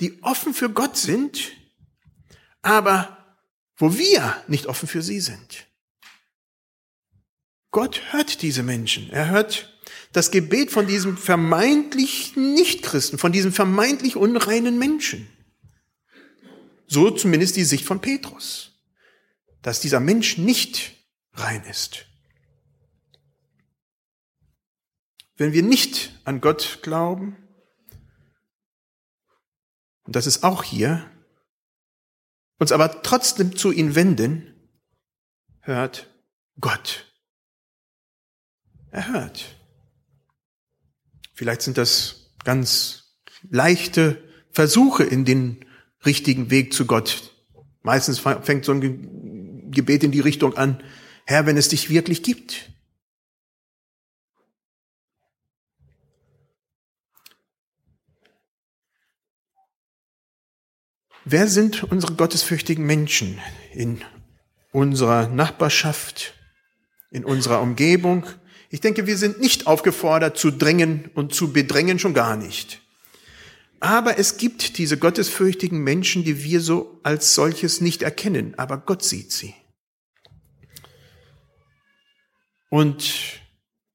die 0.00 0.22
offen 0.22 0.52
für 0.52 0.70
Gott 0.70 0.96
sind, 0.96 1.52
aber 2.62 3.38
wo 3.76 3.96
wir 3.96 4.42
nicht 4.48 4.66
offen 4.66 4.88
für 4.88 5.02
sie 5.02 5.20
sind. 5.20 5.66
Gott 7.70 8.00
hört 8.10 8.42
diese 8.42 8.62
Menschen. 8.62 9.10
Er 9.10 9.28
hört 9.28 9.75
das 10.16 10.30
Gebet 10.30 10.70
von 10.70 10.86
diesem 10.86 11.18
vermeintlich 11.18 12.36
Nichtchristen, 12.36 13.18
von 13.18 13.32
diesem 13.32 13.52
vermeintlich 13.52 14.16
unreinen 14.16 14.78
Menschen. 14.78 15.28
So 16.86 17.10
zumindest 17.10 17.54
die 17.56 17.64
Sicht 17.64 17.84
von 17.84 18.00
Petrus, 18.00 18.80
dass 19.60 19.80
dieser 19.80 20.00
Mensch 20.00 20.38
nicht 20.38 20.94
rein 21.34 21.62
ist. 21.64 22.06
Wenn 25.36 25.52
wir 25.52 25.62
nicht 25.62 26.18
an 26.24 26.40
Gott 26.40 26.78
glauben, 26.80 27.36
und 30.04 30.16
das 30.16 30.26
ist 30.26 30.44
auch 30.44 30.62
hier, 30.62 31.10
uns 32.58 32.72
aber 32.72 33.02
trotzdem 33.02 33.54
zu 33.54 33.70
ihm 33.70 33.94
wenden, 33.94 34.70
hört 35.60 36.08
Gott. 36.58 37.04
Er 38.90 39.08
hört. 39.08 39.56
Vielleicht 41.36 41.60
sind 41.60 41.76
das 41.76 42.32
ganz 42.44 43.18
leichte 43.50 44.24
Versuche 44.50 45.04
in 45.04 45.26
den 45.26 45.66
richtigen 46.04 46.50
Weg 46.50 46.72
zu 46.72 46.86
Gott. 46.86 47.34
Meistens 47.82 48.18
fängt 48.18 48.64
so 48.64 48.72
ein 48.72 49.70
Gebet 49.70 50.02
in 50.02 50.12
die 50.12 50.20
Richtung 50.20 50.56
an, 50.56 50.82
Herr, 51.26 51.44
wenn 51.44 51.58
es 51.58 51.68
dich 51.68 51.90
wirklich 51.90 52.22
gibt, 52.22 52.70
Wer 61.28 61.48
sind 61.48 61.82
unsere 61.82 62.14
gottesfürchtigen 62.14 62.86
Menschen 62.86 63.40
in 63.72 64.00
unserer 64.70 65.26
Nachbarschaft, 65.26 66.34
in 67.10 67.24
unserer 67.24 67.62
Umgebung, 67.62 68.26
Ich 68.70 68.80
denke, 68.80 69.06
wir 69.06 69.16
sind 69.16 69.40
nicht 69.40 69.66
aufgefordert 69.66 70.36
zu 70.36 70.50
drängen 70.50 71.10
und 71.14 71.34
zu 71.34 71.52
bedrängen, 71.52 71.98
schon 71.98 72.14
gar 72.14 72.36
nicht. 72.36 72.82
Aber 73.80 74.18
es 74.18 74.38
gibt 74.38 74.78
diese 74.78 74.98
gottesfürchtigen 74.98 75.78
Menschen, 75.78 76.24
die 76.24 76.42
wir 76.42 76.60
so 76.60 76.98
als 77.02 77.34
solches 77.34 77.80
nicht 77.80 78.02
erkennen, 78.02 78.54
aber 78.56 78.78
Gott 78.78 79.04
sieht 79.04 79.32
sie. 79.32 79.54
Und 82.70 83.40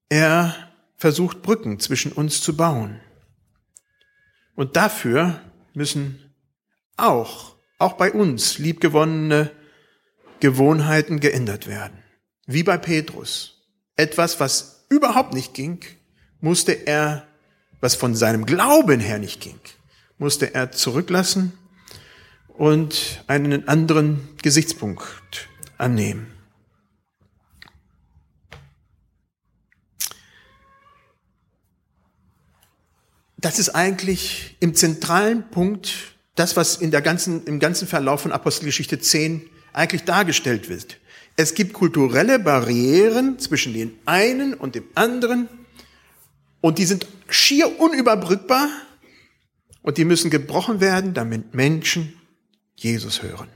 er 0.08 0.72
versucht 0.96 1.42
Brücken 1.42 1.78
zwischen 1.80 2.12
uns 2.12 2.40
zu 2.40 2.56
bauen. 2.56 3.00
Und 4.54 4.76
dafür 4.76 5.40
müssen 5.74 6.32
auch, 6.96 7.56
auch 7.78 7.94
bei 7.94 8.12
uns 8.12 8.58
liebgewonnene 8.58 9.50
Gewohnheiten 10.40 11.20
geändert 11.20 11.66
werden. 11.66 12.02
Wie 12.46 12.62
bei 12.62 12.76
Petrus. 12.76 13.51
Etwas, 13.96 14.40
was 14.40 14.84
überhaupt 14.88 15.34
nicht 15.34 15.54
ging, 15.54 15.80
musste 16.40 16.72
er, 16.72 17.26
was 17.80 17.94
von 17.94 18.14
seinem 18.14 18.46
Glauben 18.46 19.00
her 19.00 19.18
nicht 19.18 19.40
ging, 19.40 19.60
musste 20.18 20.54
er 20.54 20.72
zurücklassen 20.72 21.52
und 22.48 23.24
einen 23.26 23.68
anderen 23.68 24.28
Gesichtspunkt 24.42 25.48
annehmen. 25.78 26.26
Das 33.36 33.58
ist 33.58 33.70
eigentlich 33.70 34.56
im 34.60 34.74
zentralen 34.74 35.50
Punkt 35.50 36.14
das, 36.36 36.56
was 36.56 36.76
in 36.76 36.92
der 36.92 37.02
ganzen, 37.02 37.44
im 37.44 37.58
ganzen 37.58 37.88
Verlauf 37.88 38.22
von 38.22 38.30
Apostelgeschichte 38.30 39.00
10 39.00 39.50
eigentlich 39.72 40.04
dargestellt 40.04 40.68
wird. 40.68 40.98
Es 41.36 41.54
gibt 41.54 41.72
kulturelle 41.72 42.38
Barrieren 42.38 43.38
zwischen 43.38 43.72
den 43.72 43.98
einen 44.04 44.54
und 44.54 44.74
dem 44.74 44.84
anderen 44.94 45.48
und 46.60 46.78
die 46.78 46.84
sind 46.84 47.06
schier 47.28 47.80
unüberbrückbar 47.80 48.68
und 49.82 49.98
die 49.98 50.04
müssen 50.04 50.30
gebrochen 50.30 50.80
werden, 50.80 51.14
damit 51.14 51.54
Menschen 51.54 52.20
Jesus 52.76 53.22
hören. 53.22 53.48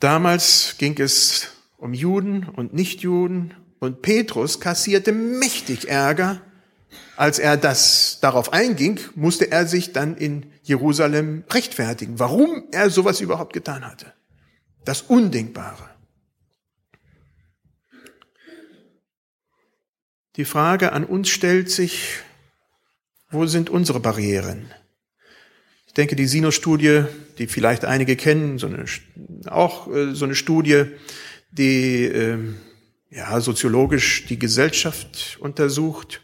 Damals 0.00 0.76
ging 0.78 0.98
es 1.00 1.48
um 1.76 1.94
Juden 1.94 2.48
und 2.48 2.72
Nichtjuden 2.74 3.54
und 3.80 4.02
Petrus 4.02 4.60
kassierte 4.60 5.12
mächtig 5.12 5.88
Ärger. 5.88 6.40
Als 7.16 7.38
er 7.38 7.56
das 7.56 8.18
darauf 8.20 8.52
einging, 8.52 9.00
musste 9.14 9.50
er 9.50 9.66
sich 9.66 9.92
dann 9.92 10.16
in 10.16 10.46
Jerusalem 10.62 11.44
rechtfertigen, 11.50 12.18
warum 12.18 12.64
er 12.70 12.90
sowas 12.90 13.20
überhaupt 13.20 13.52
getan 13.52 13.84
hatte. 13.84 14.12
Das 14.88 15.02
Undenkbare. 15.02 15.86
Die 20.36 20.46
Frage 20.46 20.92
an 20.92 21.04
uns 21.04 21.28
stellt 21.28 21.70
sich, 21.70 22.20
wo 23.28 23.44
sind 23.44 23.68
unsere 23.68 24.00
Barrieren? 24.00 24.70
Ich 25.86 25.92
denke, 25.92 26.16
die 26.16 26.24
Sinus-Studie, 26.24 27.04
die 27.36 27.48
vielleicht 27.48 27.84
einige 27.84 28.16
kennen, 28.16 28.56
so 28.56 28.66
eine, 28.66 28.86
auch 29.50 29.94
äh, 29.94 30.14
so 30.14 30.24
eine 30.24 30.34
Studie, 30.34 30.86
die 31.50 32.04
äh, 32.06 32.38
ja, 33.10 33.42
soziologisch 33.42 34.24
die 34.24 34.38
Gesellschaft 34.38 35.36
untersucht, 35.38 36.22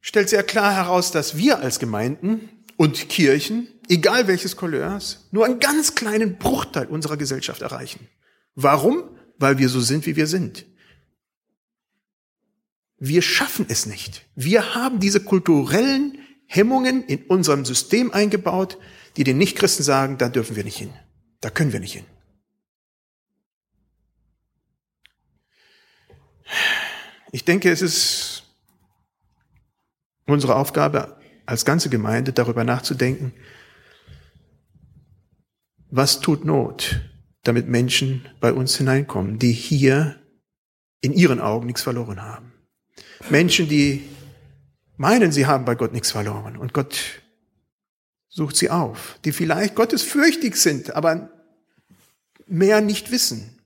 stellt 0.00 0.30
sehr 0.30 0.42
klar 0.42 0.74
heraus, 0.74 1.12
dass 1.12 1.36
wir 1.36 1.58
als 1.58 1.80
Gemeinden 1.80 2.48
und 2.76 3.08
Kirchen, 3.08 3.68
egal 3.88 4.28
welches 4.28 4.56
Couleurs, 4.56 5.28
nur 5.30 5.44
einen 5.44 5.60
ganz 5.60 5.94
kleinen 5.94 6.36
Bruchteil 6.38 6.86
unserer 6.86 7.16
Gesellschaft 7.16 7.62
erreichen. 7.62 8.08
Warum? 8.54 9.04
Weil 9.38 9.58
wir 9.58 9.68
so 9.68 9.80
sind, 9.80 10.06
wie 10.06 10.16
wir 10.16 10.26
sind. 10.26 10.66
Wir 12.98 13.22
schaffen 13.22 13.66
es 13.68 13.86
nicht. 13.86 14.24
Wir 14.34 14.74
haben 14.74 15.00
diese 15.00 15.20
kulturellen 15.20 16.18
Hemmungen 16.46 17.04
in 17.04 17.24
unserem 17.24 17.64
System 17.64 18.12
eingebaut, 18.12 18.78
die 19.16 19.24
den 19.24 19.38
Nichtchristen 19.38 19.84
sagen, 19.84 20.18
da 20.18 20.28
dürfen 20.28 20.56
wir 20.56 20.64
nicht 20.64 20.78
hin. 20.78 20.92
Da 21.40 21.50
können 21.50 21.72
wir 21.72 21.80
nicht 21.80 21.94
hin. 21.94 22.04
Ich 27.32 27.44
denke, 27.44 27.70
es 27.70 27.82
ist 27.82 28.44
unsere 30.26 30.56
Aufgabe 30.56 31.18
als 31.46 31.64
ganze 31.64 31.88
Gemeinde 31.88 32.32
darüber 32.32 32.64
nachzudenken, 32.64 33.32
was 35.90 36.20
tut 36.20 36.44
Not, 36.44 37.00
damit 37.44 37.68
Menschen 37.68 38.26
bei 38.40 38.52
uns 38.52 38.76
hineinkommen, 38.76 39.38
die 39.38 39.52
hier 39.52 40.20
in 41.00 41.12
ihren 41.12 41.40
Augen 41.40 41.66
nichts 41.66 41.82
verloren 41.82 42.22
haben. 42.22 42.52
Menschen, 43.30 43.68
die 43.68 44.08
meinen, 44.96 45.30
sie 45.30 45.46
haben 45.46 45.64
bei 45.64 45.74
Gott 45.74 45.92
nichts 45.92 46.10
verloren 46.10 46.56
und 46.56 46.72
Gott 46.72 47.22
sucht 48.28 48.56
sie 48.56 48.70
auf, 48.70 49.18
die 49.24 49.32
vielleicht 49.32 49.74
gottesfürchtig 49.74 50.56
sind, 50.56 50.94
aber 50.94 51.30
mehr 52.46 52.80
nicht 52.80 53.10
wissen. 53.10 53.58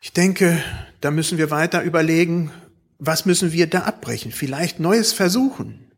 Ich 0.00 0.12
denke, 0.12 0.62
da 1.00 1.10
müssen 1.10 1.38
wir 1.38 1.50
weiter 1.50 1.82
überlegen, 1.82 2.50
was 3.04 3.26
müssen 3.26 3.50
wir 3.50 3.66
da 3.66 3.80
abbrechen? 3.80 4.30
Vielleicht 4.30 4.78
Neues 4.78 5.12
versuchen. 5.12 5.92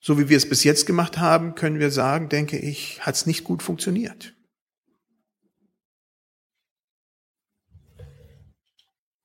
So 0.00 0.18
wie 0.18 0.28
wir 0.28 0.36
es 0.36 0.48
bis 0.48 0.64
jetzt 0.64 0.84
gemacht 0.84 1.18
haben, 1.18 1.54
können 1.54 1.78
wir 1.78 1.92
sagen, 1.92 2.28
denke 2.28 2.58
ich, 2.58 3.06
hat 3.06 3.14
es 3.14 3.26
nicht 3.26 3.44
gut 3.44 3.62
funktioniert. 3.62 4.34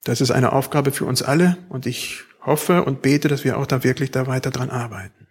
Das 0.04 0.22
ist 0.22 0.30
eine 0.30 0.54
Aufgabe 0.54 0.92
für 0.92 1.06
uns 1.06 1.24
alle 1.24 1.58
und 1.70 1.88
ich 1.88 2.22
hoffe 2.42 2.84
und 2.84 3.02
bete, 3.02 3.28
dass 3.28 3.44
wir 3.44 3.58
auch 3.58 3.66
da 3.66 3.84
wirklich 3.84 4.12
da 4.12 4.28
weiter 4.28 4.52
dran 4.52 4.70
arbeiten. 4.70 5.28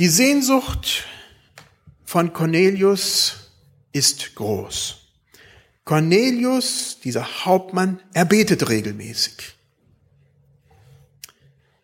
Die 0.00 0.08
Sehnsucht 0.08 1.06
von 2.04 2.32
Cornelius 2.32 3.52
ist 3.92 4.34
groß. 4.34 5.07
Cornelius, 5.88 6.98
dieser 7.02 7.46
Hauptmann, 7.46 7.98
er 8.12 8.26
betet 8.26 8.68
regelmäßig. 8.68 9.54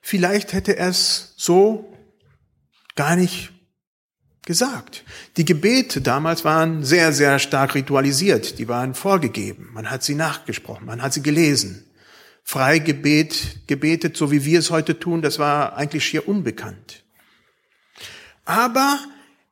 Vielleicht 0.03 0.53
hätte 0.53 0.77
er 0.77 0.91
es 0.91 1.33
so 1.39 1.91
gar 2.97 3.17
nicht 3.17 3.51
gesagt. 4.45 5.05
Die 5.39 5.47
Gebete 5.47 6.03
damals 6.03 6.45
waren 6.45 6.85
sehr, 6.85 7.15
sehr 7.15 7.39
stark 7.39 7.75
ritualisiert. 7.75 8.59
Die 8.59 8.69
waren 8.69 8.93
vorgegeben. 8.93 9.71
Man 9.73 9.91
hat 9.91 10.03
sie 10.03 10.17
nachgesprochen. 10.17 10.85
Man 10.85 11.01
hat 11.01 11.15
sie 11.15 11.23
gelesen. 11.23 11.87
Freigebet, 12.43 13.67
gebetet, 13.67 14.19
so 14.19 14.31
wie 14.31 14.45
wir 14.45 14.59
es 14.59 14.71
heute 14.71 15.01
tun, 15.01 15.23
das 15.23 15.39
war 15.39 15.79
eigentlich 15.79 16.05
schier 16.05 16.29
unbekannt. 16.29 17.05
Aber 18.45 18.99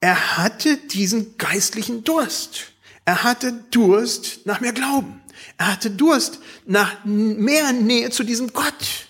er 0.00 0.36
hatte 0.36 0.76
diesen 0.76 1.38
geistlichen 1.38 2.04
Durst. 2.04 2.71
Er 3.04 3.24
hatte 3.24 3.52
Durst 3.70 4.46
nach 4.46 4.60
mehr 4.60 4.72
Glauben. 4.72 5.20
Er 5.58 5.72
hatte 5.72 5.90
Durst 5.90 6.40
nach 6.66 7.04
mehr 7.04 7.72
Nähe 7.72 8.10
zu 8.10 8.24
diesem 8.24 8.52
Gott. 8.52 9.08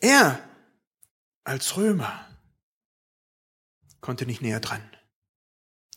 Er 0.00 0.40
als 1.44 1.76
Römer 1.76 2.26
konnte 4.00 4.26
nicht 4.26 4.42
näher 4.42 4.60
dran. 4.60 4.82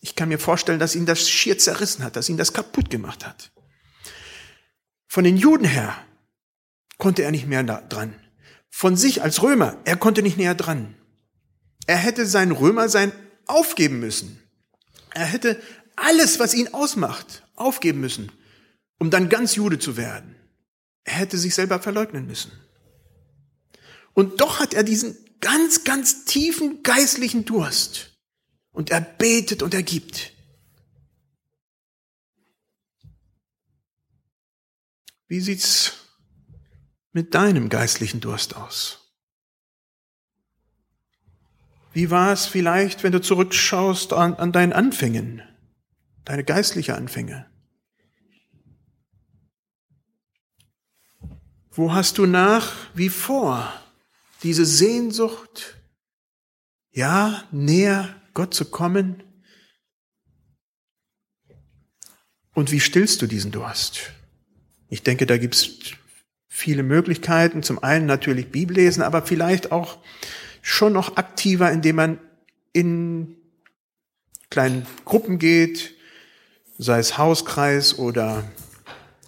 Ich 0.01 0.15
kann 0.15 0.29
mir 0.29 0.39
vorstellen, 0.39 0.79
dass 0.79 0.95
ihn 0.95 1.05
das 1.05 1.29
schier 1.29 1.57
zerrissen 1.57 2.03
hat, 2.03 2.15
dass 2.15 2.27
ihn 2.27 2.37
das 2.37 2.53
kaputt 2.53 2.89
gemacht 2.89 3.25
hat. 3.25 3.51
Von 5.07 5.23
den 5.23 5.37
Juden 5.37 5.65
her 5.65 5.95
konnte 6.97 7.23
er 7.23 7.31
nicht 7.31 7.47
mehr 7.47 7.63
dran. 7.63 8.19
Von 8.69 8.97
sich 8.97 9.21
als 9.21 9.41
Römer, 9.41 9.77
er 9.85 9.95
konnte 9.95 10.23
nicht 10.23 10.37
näher 10.37 10.55
dran. 10.55 10.95
Er 11.85 11.97
hätte 11.97 12.25
sein 12.25 12.51
Römer 12.51 12.89
sein 12.89 13.11
aufgeben 13.45 13.99
müssen. 13.99 14.41
Er 15.13 15.25
hätte 15.25 15.61
alles, 15.95 16.39
was 16.39 16.53
ihn 16.53 16.73
ausmacht, 16.73 17.43
aufgeben 17.55 17.99
müssen, 17.99 18.31
um 18.99 19.09
dann 19.09 19.29
ganz 19.29 19.55
Jude 19.55 19.79
zu 19.79 19.97
werden. 19.97 20.35
Er 21.03 21.15
hätte 21.15 21.37
sich 21.37 21.55
selber 21.55 21.79
verleugnen 21.79 22.27
müssen. 22.27 22.51
Und 24.13 24.41
doch 24.41 24.59
hat 24.59 24.73
er 24.73 24.83
diesen 24.83 25.17
ganz, 25.41 25.83
ganz 25.83 26.25
tiefen 26.25 26.83
geistlichen 26.83 27.45
Durst. 27.45 28.11
Und 28.71 28.89
er 28.89 29.01
betet 29.01 29.61
und 29.61 29.73
er 29.73 29.83
gibt. 29.83 30.31
Wie 35.27 35.39
sieht's 35.39 35.93
mit 37.11 37.35
deinem 37.35 37.69
geistlichen 37.69 38.19
Durst 38.19 38.55
aus? 38.55 38.99
Wie 41.93 42.09
war 42.09 42.31
es 42.33 42.47
vielleicht, 42.47 43.03
wenn 43.03 43.11
du 43.11 43.21
zurückschaust 43.21 44.13
an, 44.13 44.33
an 44.35 44.51
deinen 44.51 44.73
Anfängen, 44.73 45.43
deine 46.25 46.43
geistliche 46.43 46.95
Anfänge? 46.95 47.45
Wo 51.71 51.93
hast 51.93 52.17
du 52.17 52.25
nach 52.25 52.73
wie 52.93 53.09
vor 53.09 53.73
diese 54.43 54.65
Sehnsucht, 54.65 55.75
ja, 56.91 57.43
näher 57.51 58.15
Gott 58.33 58.53
zu 58.53 58.65
kommen, 58.65 59.23
Und 62.53 62.71
wie 62.71 62.79
stillst 62.79 63.21
du 63.21 63.27
diesen 63.27 63.51
Durst? 63.51 64.11
Ich 64.89 65.03
denke, 65.03 65.25
da 65.25 65.37
gibt's 65.37 65.69
viele 66.47 66.83
Möglichkeiten. 66.83 67.63
Zum 67.63 67.81
einen 67.83 68.05
natürlich 68.05 68.51
Bibellesen, 68.51 69.01
aber 69.01 69.23
vielleicht 69.23 69.71
auch 69.71 69.97
schon 70.61 70.93
noch 70.93 71.17
aktiver, 71.17 71.71
indem 71.71 71.95
man 71.95 72.19
in 72.73 73.35
kleinen 74.49 74.85
Gruppen 75.03 75.39
geht, 75.39 75.95
sei 76.83 76.99
es 76.99 77.17
Hauskreis 77.17 77.97
oder 77.97 78.43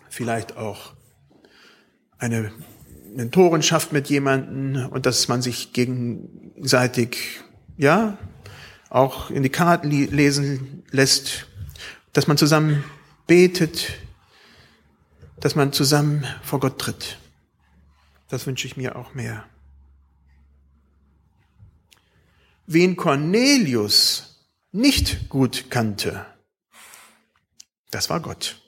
vielleicht 0.09 0.57
auch 0.57 0.93
eine 2.17 2.51
Mentorenschaft 3.15 3.93
mit 3.93 4.09
jemanden 4.09 4.85
und 4.85 5.05
dass 5.05 5.27
man 5.27 5.41
sich 5.41 5.73
gegenseitig, 5.73 7.41
ja, 7.77 8.17
auch 8.89 9.29
in 9.29 9.43
die 9.43 9.49
Karten 9.49 9.89
lesen 9.89 10.83
lässt, 10.91 11.47
dass 12.13 12.27
man 12.27 12.37
zusammen 12.37 12.83
betet, 13.27 13.93
dass 15.39 15.55
man 15.55 15.73
zusammen 15.73 16.25
vor 16.43 16.59
Gott 16.59 16.79
tritt. 16.79 17.17
Das 18.29 18.47
wünsche 18.47 18.67
ich 18.67 18.77
mir 18.77 18.95
auch 18.95 19.13
mehr. 19.13 19.45
Wen 22.67 22.95
Cornelius 22.95 24.47
nicht 24.71 25.29
gut 25.29 25.69
kannte, 25.69 26.25
das 27.95 28.09
war 28.09 28.19
Gott. 28.19 28.61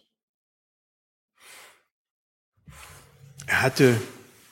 Er 3.46 3.62
hatte 3.62 4.00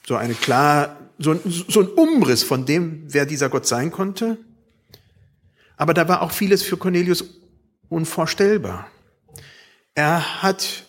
so 0.05 0.17
eine 0.17 0.33
klar, 0.33 0.99
so, 1.17 1.39
so 1.45 1.79
ein 1.79 1.87
Umriss 1.87 2.43
von 2.43 2.65
dem, 2.65 3.05
wer 3.07 3.25
dieser 3.25 3.47
Gott 3.47 3.65
sein 3.65 3.89
konnte. 3.89 4.37
Aber 5.77 5.93
da 5.93 6.09
war 6.09 6.21
auch 6.21 6.31
vieles 6.31 6.61
für 6.61 6.75
Cornelius 6.75 7.23
unvorstellbar. 7.87 8.91
Er 9.93 10.43
hat 10.43 10.83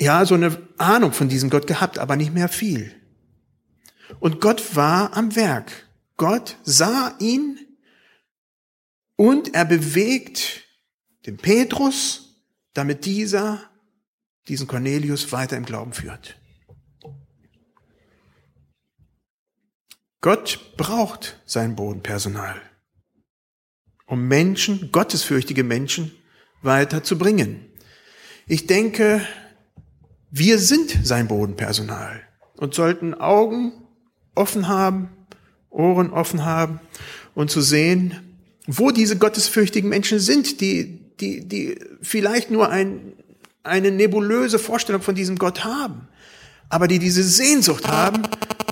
ja 0.00 0.24
so 0.24 0.34
eine 0.34 0.56
Ahnung 0.78 1.12
von 1.12 1.28
diesem 1.28 1.50
Gott 1.50 1.66
gehabt, 1.66 1.98
aber 1.98 2.14
nicht 2.14 2.32
mehr 2.32 2.48
viel. 2.48 2.94
Und 4.20 4.40
Gott 4.40 4.76
war 4.76 5.16
am 5.16 5.34
Werk. 5.34 5.88
Gott 6.16 6.56
sah 6.62 7.16
ihn 7.18 7.58
und 9.16 9.54
er 9.54 9.64
bewegt 9.64 10.62
den 11.26 11.36
Petrus, 11.36 12.27
damit 12.78 13.06
dieser 13.06 13.60
diesen 14.46 14.68
Cornelius 14.68 15.32
weiter 15.32 15.56
im 15.56 15.64
Glauben 15.64 15.92
führt. 15.92 16.40
Gott 20.20 20.74
braucht 20.76 21.40
sein 21.44 21.74
Bodenpersonal, 21.74 22.60
um 24.06 24.28
Menschen, 24.28 24.92
gottesfürchtige 24.92 25.64
Menschen, 25.64 26.12
weiterzubringen. 26.62 27.66
Ich 28.46 28.68
denke, 28.68 29.26
wir 30.30 30.60
sind 30.60 31.04
sein 31.04 31.26
Bodenpersonal 31.26 32.22
und 32.58 32.74
sollten 32.74 33.14
Augen 33.14 33.72
offen 34.36 34.68
haben, 34.68 35.10
Ohren 35.68 36.10
offen 36.10 36.44
haben 36.44 36.78
und 37.34 37.50
zu 37.50 37.60
sehen, 37.60 38.38
wo 38.68 38.92
diese 38.92 39.18
gottesfürchtigen 39.18 39.90
Menschen 39.90 40.20
sind, 40.20 40.60
die, 40.60 41.07
die, 41.20 41.46
die 41.46 41.78
vielleicht 42.02 42.50
nur 42.50 42.68
ein, 42.70 43.14
eine 43.62 43.90
nebulöse 43.90 44.58
Vorstellung 44.58 45.02
von 45.02 45.14
diesem 45.14 45.36
Gott 45.36 45.64
haben, 45.64 46.08
aber 46.68 46.88
die 46.88 46.98
diese 46.98 47.22
Sehnsucht 47.22 47.86
haben 47.86 48.22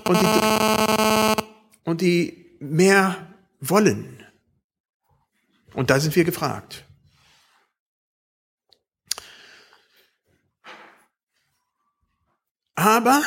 und 0.04 0.20
die, 0.20 1.42
und 1.84 2.00
die 2.00 2.56
mehr 2.60 3.34
wollen. 3.60 4.24
Und 5.74 5.90
da 5.90 6.00
sind 6.00 6.14
wir 6.16 6.24
gefragt. 6.24 6.84
Aber 12.74 13.22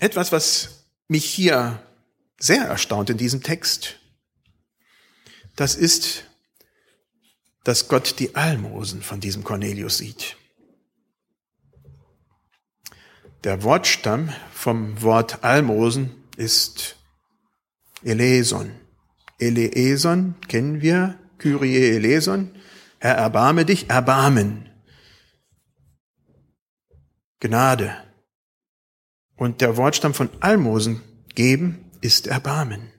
etwas, 0.00 0.32
was 0.32 0.84
mich 1.08 1.24
hier 1.24 1.82
sehr 2.38 2.64
erstaunt 2.64 3.10
in 3.10 3.18
diesem 3.18 3.42
Text, 3.42 3.98
das 5.56 5.74
ist, 5.74 6.27
dass 7.68 7.86
Gott 7.86 8.18
die 8.18 8.34
Almosen 8.34 9.02
von 9.02 9.20
diesem 9.20 9.44
Cornelius 9.44 9.98
sieht. 9.98 10.38
Der 13.44 13.62
Wortstamm 13.62 14.30
vom 14.54 15.02
Wort 15.02 15.44
Almosen 15.44 16.24
ist 16.38 16.96
Eleson. 18.02 18.72
Eleson 19.38 20.34
kennen 20.48 20.80
wir, 20.80 21.18
Kyrie 21.36 21.90
Eleson. 21.90 22.56
Herr, 23.00 23.16
erbarme 23.16 23.66
dich, 23.66 23.90
erbarmen. 23.90 24.70
Gnade. 27.38 27.94
Und 29.36 29.60
der 29.60 29.76
Wortstamm 29.76 30.14
von 30.14 30.30
Almosen 30.40 31.02
geben 31.34 31.90
ist 32.00 32.28
Erbarmen. 32.28 32.94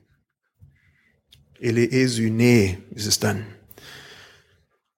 Eleesyne 1.58 2.80
ist 2.92 3.06
es 3.06 3.18
dann. 3.18 3.59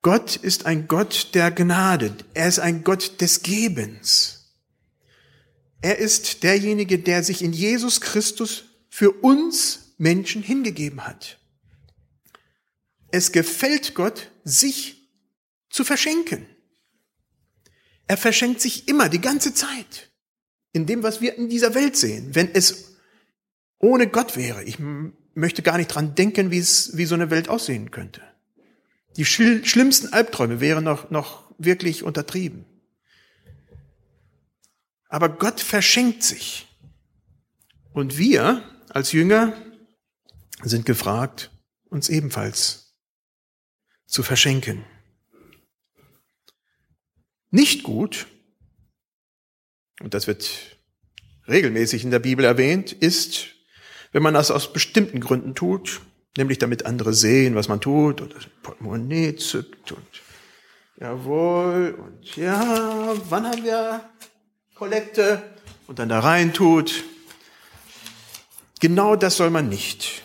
Gott 0.03 0.35
ist 0.35 0.67
ein 0.67 0.89
Gott 0.89 1.31
der 1.35 1.53
Gnade. 1.53 2.17
Er 2.35 2.49
ist 2.49 2.59
ein 2.59 2.83
Gott 2.83 3.21
des 3.21 3.43
Gebens. 3.43 4.53
Er 5.81 5.99
ist 5.99 6.43
derjenige, 6.43 6.99
der 6.99 7.23
sich 7.23 7.43
in 7.43 7.53
Jesus 7.53 8.01
Christus 8.01 8.65
für 8.89 9.13
uns 9.13 9.95
Menschen 9.99 10.43
hingegeben 10.43 11.07
hat. 11.07 11.39
Es 13.13 13.31
gefällt 13.31 13.95
Gott, 13.95 14.31
sich 14.45 15.09
zu 15.71 15.85
verschenken. 15.85 16.47
Er 18.09 18.17
verschenkt 18.17 18.61
sich 18.61 18.89
immer, 18.89 19.09
die 19.09 19.21
ganze 19.21 19.55
Zeit 19.55 20.11
in 20.73 20.87
dem, 20.87 21.03
was 21.03 21.21
wir 21.21 21.37
in 21.37 21.49
dieser 21.49 21.75
Welt 21.75 21.97
sehen. 21.97 22.35
Wenn 22.35 22.53
es 22.53 22.97
ohne 23.79 24.09
Gott 24.09 24.37
wäre, 24.37 24.65
ich 24.65 24.79
möchte 25.35 25.63
gar 25.63 25.77
nicht 25.77 25.89
dran 25.89 26.15
denken, 26.15 26.51
wie 26.51 26.59
es, 26.59 26.97
wie 26.97 27.05
so 27.05 27.15
eine 27.15 27.31
Welt 27.31 27.49
aussehen 27.49 27.91
könnte. 27.91 28.23
Die 29.17 29.25
schlimmsten 29.25 30.13
Albträume 30.13 30.61
wären 30.61 30.85
noch, 30.85 31.11
noch 31.11 31.51
wirklich 31.59 32.03
untertrieben. 32.03 32.65
Aber 35.09 35.29
Gott 35.29 35.61
verschenkt 35.61 36.23
sich. 36.23 36.67
Und 37.93 38.17
wir 38.17 38.63
als 38.89 39.13
Jünger 39.13 39.55
sind 40.63 40.87
gefragt, 40.87 41.51
uns 41.91 42.09
ebenfalls 42.09 42.95
zu 44.07 44.23
verschenken. 44.23 44.85
Nicht 47.51 47.83
gut, 47.83 48.27
und 50.01 50.15
das 50.15 50.27
wird 50.27 50.79
regelmäßig 51.47 52.05
in 52.05 52.11
der 52.11 52.19
Bibel 52.19 52.45
erwähnt, 52.45 52.93
ist, 52.93 53.55
wenn 54.13 54.23
man 54.23 54.35
das 54.35 54.51
aus 54.51 54.73
bestimmten 54.73 55.21
Gründen 55.21 55.55
tut, 55.55 56.01
nämlich 56.37 56.59
damit 56.59 56.87
andere 56.87 57.15
sehen, 57.15 57.55
was 57.55 57.69
man 57.69 57.81
tut, 57.81 58.21
oder 58.21 58.35
das 58.35 58.47
Portemonnaie 58.63 59.37
zückt 59.37 59.93
und 59.93 60.07
jawohl, 60.99 61.95
und 61.99 62.37
ja, 62.37 63.15
wann 63.29 63.47
haben 63.47 63.65
wir 63.65 64.09
Kollekte 64.75 65.43
und 65.87 65.99
dann 65.99 66.09
da 66.09 66.21
rein 66.21 66.53
tut. 66.53 67.05
Genau 68.81 69.15
das 69.15 69.37
soll 69.37 69.51
man 69.51 69.69
nicht. 69.69 70.23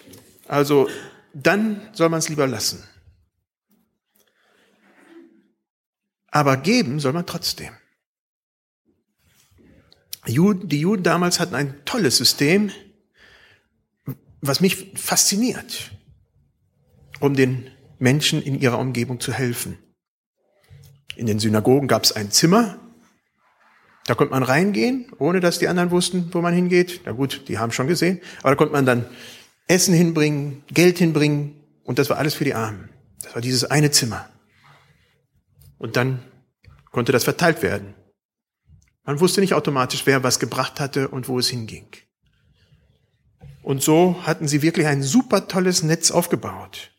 Also 0.48 0.90
dann 1.34 1.90
soll 1.94 2.10
man 2.10 2.20
es 2.20 2.30
lieber 2.30 2.48
lassen. 2.48 2.84
Aber 6.30 6.58
geben 6.58 7.00
soll 7.00 7.14
man 7.14 7.26
trotzdem. 7.26 7.74
Die 10.28 10.34
Juden 10.34 11.04
damals 11.04 11.40
hatten 11.40 11.56
ein 11.56 11.86
tolles 11.86 12.18
System, 12.18 12.72
was 14.42 14.60
mich 14.60 14.92
fasziniert, 14.96 15.92
um 17.20 17.36
den 17.36 17.70
Menschen 18.00 18.42
in 18.42 18.60
ihrer 18.60 18.80
Umgebung 18.80 19.20
zu 19.20 19.34
helfen. 19.34 19.78
In 21.16 21.26
den 21.26 21.40
Synagogen 21.40 21.88
gab 21.88 22.04
es 22.04 22.12
ein 22.12 22.32
Zimmer, 22.32 22.80
da 24.06 24.16
konnte 24.16 24.32
man 24.32 24.44
reingehen, 24.44 25.12
ohne 25.20 25.42
dass 25.42 25.60
die 25.60 25.68
anderen 25.68 25.92
wussten, 25.92 26.30
wo 26.34 26.42
man 26.42 26.54
hingeht. 26.54 27.02
Na 27.06 27.12
gut, 27.12 27.44
die 27.50 27.58
haben 27.60 27.74
schon 27.74 27.88
gesehen, 27.88 28.22
aber 28.40 28.52
da 28.52 28.56
konnte 28.56 28.74
man 28.74 28.86
dann 28.86 29.06
Essen 29.68 29.94
hinbringen, 29.94 30.64
Geld 30.68 30.98
hinbringen 30.98 31.62
und 31.84 32.00
das 32.00 32.10
war 32.10 32.18
alles 32.18 32.34
für 32.34 32.46
die 32.46 32.54
Armen. 32.54 32.90
Das 33.22 33.36
war 33.36 33.42
dieses 33.42 33.66
eine 33.66 33.92
Zimmer. 33.92 34.30
Und 35.78 35.98
dann 35.98 36.24
konnte 36.92 37.12
das 37.12 37.26
verteilt 37.26 37.62
werden. 37.62 37.96
Man 39.04 39.20
wusste 39.20 39.42
nicht 39.42 39.54
automatisch, 39.54 40.06
wer 40.06 40.24
was 40.24 40.40
gebracht 40.40 40.80
hatte 40.80 41.10
und 41.10 41.28
wo 41.28 41.38
es 41.40 41.50
hinging. 41.50 41.88
Und 43.62 43.84
so 43.84 44.24
hatten 44.24 44.48
sie 44.48 44.62
wirklich 44.62 44.88
ein 44.88 45.04
super 45.04 45.50
tolles 45.50 45.84
Netz 45.84 46.12
aufgebaut. 46.12 46.92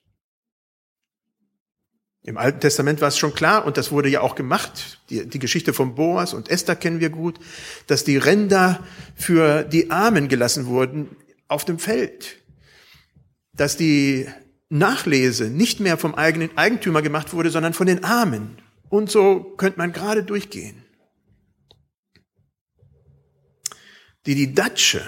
Im 2.28 2.36
Alten 2.36 2.60
Testament 2.60 3.00
war 3.00 3.08
es 3.08 3.16
schon 3.16 3.32
klar, 3.32 3.64
und 3.64 3.78
das 3.78 3.90
wurde 3.90 4.10
ja 4.10 4.20
auch 4.20 4.34
gemacht, 4.34 5.00
die, 5.08 5.26
die, 5.26 5.38
Geschichte 5.38 5.72
von 5.72 5.94
Boas 5.94 6.34
und 6.34 6.50
Esther 6.50 6.76
kennen 6.76 7.00
wir 7.00 7.08
gut, 7.08 7.38
dass 7.86 8.04
die 8.04 8.18
Ränder 8.18 8.84
für 9.16 9.62
die 9.64 9.90
Armen 9.90 10.28
gelassen 10.28 10.66
wurden 10.66 11.16
auf 11.48 11.64
dem 11.64 11.78
Feld. 11.78 12.36
Dass 13.54 13.78
die 13.78 14.26
Nachlese 14.68 15.44
nicht 15.44 15.80
mehr 15.80 15.96
vom 15.96 16.14
eigenen 16.14 16.50
Eigentümer 16.58 17.00
gemacht 17.00 17.32
wurde, 17.32 17.48
sondern 17.48 17.72
von 17.72 17.86
den 17.86 18.04
Armen. 18.04 18.58
Und 18.90 19.10
so 19.10 19.40
könnte 19.56 19.78
man 19.78 19.94
gerade 19.94 20.22
durchgehen. 20.22 20.84
Die 24.26 24.34
Didatsche, 24.34 25.00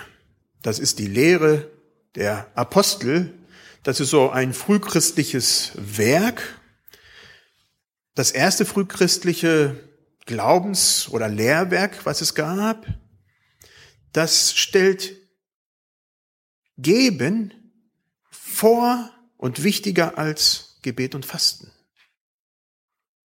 das 0.62 0.78
ist 0.78 0.98
die 0.98 1.06
Lehre 1.06 1.70
der 2.14 2.46
Apostel, 2.54 3.35
das 3.83 4.00
ist 4.00 4.09
so 4.09 4.30
ein 4.30 4.54
frühchristliches 4.54 5.72
Werk. 5.76 6.60
Das 8.14 8.31
erste 8.31 8.64
frühchristliche 8.64 9.88
Glaubens- 10.27 11.09
oder 11.09 11.29
Lehrwerk, 11.29 12.05
was 12.07 12.20
es 12.20 12.35
gab, 12.35 12.87
das 14.12 14.53
stellt 14.53 15.16
Geben 16.77 17.53
vor 18.31 19.11
und 19.37 19.62
wichtiger 19.62 20.18
als 20.18 20.79
Gebet 20.83 21.14
und 21.14 21.27
Fasten. 21.27 21.70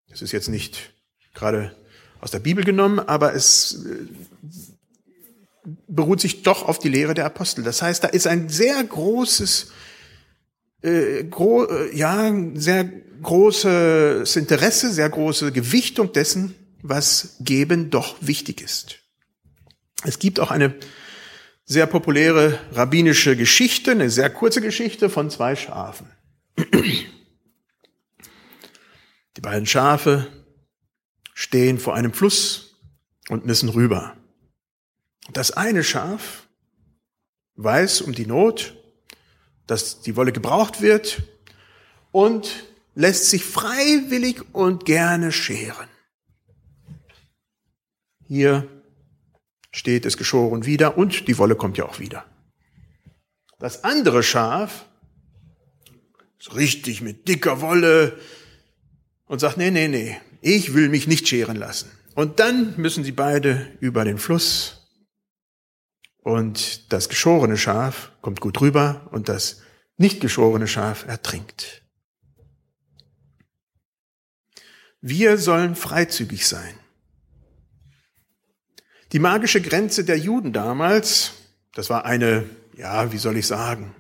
Das 0.10 0.22
ist 0.22 0.32
jetzt 0.32 0.50
nicht 0.50 0.94
gerade 1.34 1.76
aus 2.22 2.32
der 2.32 2.40
Bibel 2.40 2.64
genommen, 2.64 3.00
aber 3.00 3.34
es 3.34 3.86
äh, 3.86 4.08
beruht 5.88 6.22
sich 6.22 6.44
doch 6.44 6.68
auf 6.68 6.80
die 6.80 6.90
Lehre 6.90 7.14
der 7.14 7.26
Apostel. 7.26 7.64
Das 7.64 7.82
heißt, 7.82 8.04
da 8.04 8.08
ist 8.08 8.28
ein 8.28 8.50
sehr 8.50 8.84
großes, 8.84 9.72
äh, 10.86 11.24
gro 11.24 11.66
äh, 11.66 11.96
ja, 11.96 12.34
sehr 12.54 12.84
großes 12.84 14.36
Interesse, 14.36 14.92
sehr 14.92 15.10
große 15.10 15.52
Gewichtung 15.52 16.14
dessen, 16.14 16.56
was 16.82 17.38
Geben 17.40 17.90
doch 17.90 18.18
wichtig 18.22 18.62
ist. 18.62 19.00
Es 20.04 20.20
gibt 20.20 20.40
auch 20.40 20.52
eine 20.52 20.76
sehr 21.66 21.88
populäre 21.88 22.60
rabbinische 22.72 23.36
Geschichte, 23.36 23.92
eine 23.92 24.12
sehr 24.12 24.30
kurze 24.30 24.62
Geschichte 24.62 25.10
von 25.10 25.32
zwei 25.32 25.56
Schafen. 25.56 26.08
Die 29.38 29.42
beiden 29.42 29.66
Schafe 29.66 30.28
stehen 31.34 31.80
vor 31.80 31.96
einem 31.96 32.14
Fluss 32.14 32.78
und 33.30 33.46
müssen 33.46 33.70
rüber. 33.70 34.16
Das 35.34 35.52
eine 35.52 35.84
Schaf 35.84 36.48
weiß 37.56 38.02
um 38.02 38.14
die 38.14 38.28
Not, 38.28 38.78
dass 39.68 40.02
die 40.02 40.16
Wolle 40.16 40.32
gebraucht 40.32 40.82
wird 40.82 41.24
und 42.12 42.66
lässt 42.96 43.30
sich 43.30 43.44
freiwillig 43.44 44.42
und 44.54 44.86
gerne 44.86 45.32
scheren. 45.32 45.88
Hier 48.28 48.68
steht 49.72 50.06
es 50.06 50.18
geschoren 50.18 50.66
wieder 50.66 50.98
und 50.98 51.28
die 51.28 51.38
Wolle 51.38 51.56
kommt 51.56 51.78
ja 51.78 51.86
auch 51.86 52.00
wieder. 52.00 52.26
Das 53.60 53.84
andere 53.84 54.24
Schaf 54.24 54.86
ist 56.40 56.56
richtig 56.56 57.02
mit 57.02 57.28
dicker 57.28 57.62
Wolle 57.62 58.18
und 59.26 59.40
sagt, 59.40 59.58
nee, 59.58 59.72
nee, 59.72 59.88
nee, 59.88 60.18
ich 60.42 60.74
will 60.74 60.90
mich 60.90 61.08
nicht 61.08 61.28
scheren 61.28 61.58
lassen. 61.58 61.90
Und 62.16 62.40
dann 62.40 62.76
müssen 62.78 63.04
sie 63.04 63.12
beide 63.12 63.68
über 63.80 64.06
den 64.06 64.18
Fluss 64.18 64.75
und 66.26 66.92
das 66.92 67.08
geschorene 67.08 67.56
Schaf 67.56 68.12
kommt 68.22 68.42
gut 68.42 68.60
rüber 68.60 69.08
und 69.12 69.30
das 69.30 69.62
nicht 69.96 70.22
geschorene 70.22 70.68
Schaf 70.68 71.06
ertrinkt. 71.08 71.84
Wir 75.02 75.38
sollen 75.38 75.76
freizügig 75.76 76.48
sein. 76.48 76.74
Die 79.12 79.20
magische 79.20 79.62
Grenze 79.62 80.04
der 80.04 80.18
Juden 80.18 80.52
damals, 80.52 81.34
das 81.76 81.92
war 81.92 82.06
eine, 82.06 82.50
ja, 82.76 83.12
wie 83.12 83.20
soll 83.20 83.38
ich 83.38 83.46
sagen, 83.46 83.94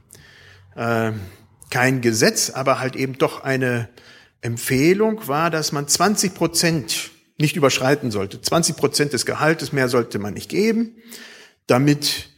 äh, 0.75 1.11
kein 1.69 2.01
Gesetz, 2.01 2.49
aber 2.49 2.79
halt 2.79 2.95
eben 2.95 3.19
doch 3.19 3.43
eine 3.43 3.87
Empfehlung 4.41 5.27
war, 5.27 5.51
dass 5.51 5.71
man 5.71 5.87
20 5.87 6.33
Prozent 6.33 7.11
nicht 7.37 7.55
überschreiten 7.55 8.09
sollte. 8.09 8.41
20 8.41 8.75
Prozent 8.75 9.13
des 9.13 9.27
Gehaltes 9.27 9.71
mehr 9.71 9.89
sollte 9.89 10.17
man 10.17 10.33
nicht 10.33 10.49
geben, 10.49 10.95
damit 11.67 12.29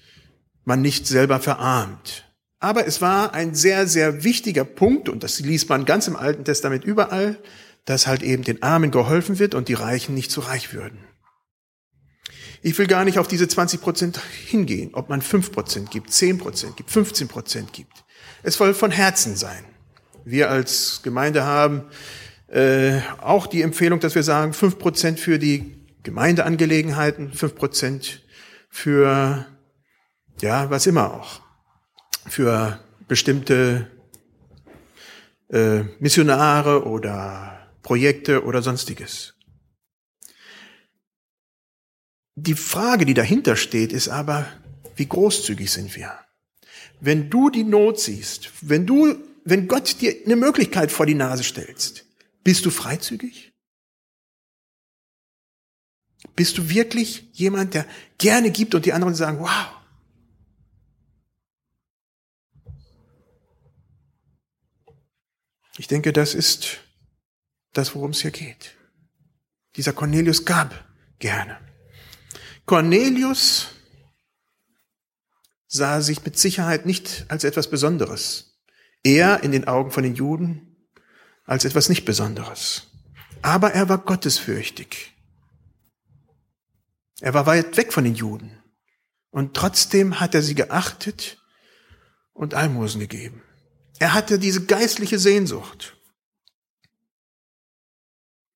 man 0.63 0.81
nicht 0.81 1.07
selber 1.07 1.39
verarmt. 1.39 2.25
Aber 2.59 2.87
es 2.87 3.01
war 3.01 3.33
ein 3.33 3.53
sehr, 3.53 3.87
sehr 3.87 4.23
wichtiger 4.23 4.65
Punkt, 4.65 5.09
und 5.09 5.23
das 5.23 5.39
liest 5.39 5.69
man 5.69 5.85
ganz 5.85 6.07
im 6.07 6.15
Alten 6.15 6.43
Testament 6.43 6.83
überall, 6.83 7.37
dass 7.85 8.07
halt 8.07 8.23
eben 8.23 8.43
den 8.43 8.63
Armen 8.63 8.91
geholfen 8.91 9.39
wird 9.39 9.55
und 9.55 9.69
die 9.69 9.73
Reichen 9.73 10.15
nicht 10.15 10.31
zu 10.31 10.41
reich 10.41 10.73
würden. 10.73 10.99
Ich 12.61 12.77
will 12.77 12.87
gar 12.87 13.05
nicht 13.05 13.19
auf 13.19 13.27
diese 13.27 13.47
20 13.47 13.81
Prozent 13.81 14.19
hingehen, 14.47 14.89
ob 14.93 15.09
man 15.09 15.21
5 15.21 15.51
Prozent 15.51 15.91
gibt, 15.91 16.11
10 16.11 16.39
Prozent 16.39 16.75
gibt, 16.75 16.89
15 16.89 17.27
Prozent 17.27 17.71
gibt. 17.71 17.93
Es 18.43 18.55
soll 18.55 18.73
von 18.73 18.91
Herzen 18.91 19.35
sein. 19.35 19.63
Wir 20.25 20.49
als 20.49 21.01
Gemeinde 21.03 21.45
haben 21.45 21.83
äh, 22.47 22.99
auch 23.21 23.47
die 23.47 23.61
Empfehlung, 23.61 23.99
dass 23.99 24.15
wir 24.15 24.23
sagen, 24.23 24.53
5 24.53 24.79
Prozent 24.79 25.19
für 25.19 25.39
die 25.39 25.77
Gemeindeangelegenheiten, 26.03 27.31
5 27.31 27.55
Prozent 27.55 28.23
für, 28.77 29.47
ja, 30.39 30.69
was 30.69 30.85
immer 30.85 31.11
auch, 31.11 31.41
für 32.27 32.79
bestimmte 33.07 33.89
äh, 35.49 35.79
Missionare 35.99 36.85
oder 36.85 37.71
Projekte 37.81 38.43
oder 38.43 38.61
sonstiges. 38.61 39.33
Die 42.35 42.53
Frage, 42.53 43.05
die 43.05 43.15
dahinter 43.15 43.55
steht, 43.55 43.91
ist 43.91 44.09
aber, 44.09 44.45
wie 44.95 45.07
großzügig 45.07 45.71
sind 45.71 45.95
wir? 45.95 46.13
Wenn 46.99 47.31
du 47.31 47.49
die 47.49 47.63
Not 47.63 47.99
siehst, 47.99 48.51
wenn 48.61 48.85
du, 48.85 49.15
wenn 49.43 49.67
Gott 49.67 50.01
dir 50.01 50.15
eine 50.23 50.35
Möglichkeit 50.35 50.91
vor 50.91 51.07
die 51.07 51.15
Nase 51.15 51.43
stellst, 51.43 52.05
bist 52.43 52.63
du 52.63 52.69
freizügig? 52.69 53.53
Bist 56.37 56.59
du 56.59 56.69
wirklich 56.69 57.27
jemand, 57.33 57.73
der 57.73 57.87
gerne 58.19 58.51
gibt 58.51 58.75
und 58.75 58.85
die 58.85 58.93
anderen 58.93 59.15
sagen, 59.15 59.39
wow. 59.39 59.67
Ich 65.79 65.87
denke, 65.87 66.13
das 66.13 66.35
ist 66.35 66.77
das, 67.73 67.95
worum 67.95 68.11
es 68.11 68.21
hier 68.21 68.29
geht. 68.29 68.75
Dieser 69.77 69.93
Cornelius 69.93 70.45
gab 70.45 70.85
gerne. 71.17 71.59
Cornelius 72.67 73.69
sah 75.65 76.01
sich 76.01 76.23
mit 76.23 76.37
Sicherheit 76.37 76.85
nicht 76.85 77.25
als 77.29 77.45
etwas 77.45 77.67
Besonderes. 77.67 78.59
Er 79.03 79.41
in 79.41 79.51
den 79.51 79.67
Augen 79.67 79.89
von 79.89 80.03
den 80.03 80.13
Juden 80.13 80.77
als 81.45 81.65
etwas 81.65 81.89
nicht 81.89 82.05
Besonderes. 82.05 82.91
Aber 83.41 83.71
er 83.71 83.89
war 83.89 83.97
gottesfürchtig. 83.97 85.16
Er 87.21 87.33
war 87.33 87.45
weit 87.45 87.77
weg 87.77 87.93
von 87.93 88.03
den 88.03 88.15
Juden. 88.15 88.63
Und 89.31 89.55
trotzdem 89.55 90.19
hat 90.19 90.35
er 90.35 90.41
sie 90.41 90.55
geachtet 90.55 91.37
und 92.33 92.53
Almosen 92.53 92.99
gegeben. 92.99 93.43
Er 93.99 94.13
hatte 94.13 94.39
diese 94.39 94.65
geistliche 94.65 95.19
Sehnsucht. 95.19 95.97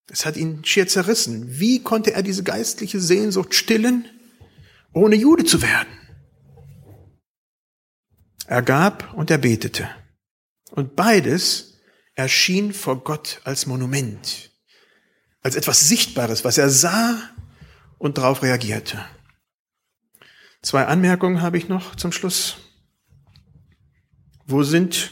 Es 0.07 0.25
hat 0.25 0.37
ihn 0.37 0.63
schier 0.65 0.87
zerrissen. 0.87 1.59
Wie 1.59 1.81
konnte 1.81 2.13
er 2.13 2.21
diese 2.21 2.43
geistliche 2.43 2.99
Sehnsucht 2.99 3.55
stillen, 3.55 4.07
ohne 4.93 5.15
Jude 5.15 5.45
zu 5.45 5.61
werden? 5.61 5.97
Er 8.45 8.61
gab 8.61 9.13
und 9.13 9.31
er 9.31 9.37
betete. 9.37 9.89
Und 10.71 10.95
beides 10.95 11.77
erschien 12.15 12.73
vor 12.73 13.03
Gott 13.03 13.41
als 13.45 13.65
Monument, 13.65 14.51
als 15.41 15.55
etwas 15.55 15.87
Sichtbares, 15.87 16.43
was 16.43 16.57
er 16.57 16.69
sah 16.69 17.33
und 18.01 18.17
darauf 18.17 18.41
reagierte. 18.41 19.05
Zwei 20.63 20.85
Anmerkungen 20.85 21.41
habe 21.41 21.57
ich 21.57 21.69
noch 21.69 21.95
zum 21.95 22.11
Schluss. 22.11 22.57
Wo 24.45 24.63
sind 24.63 25.11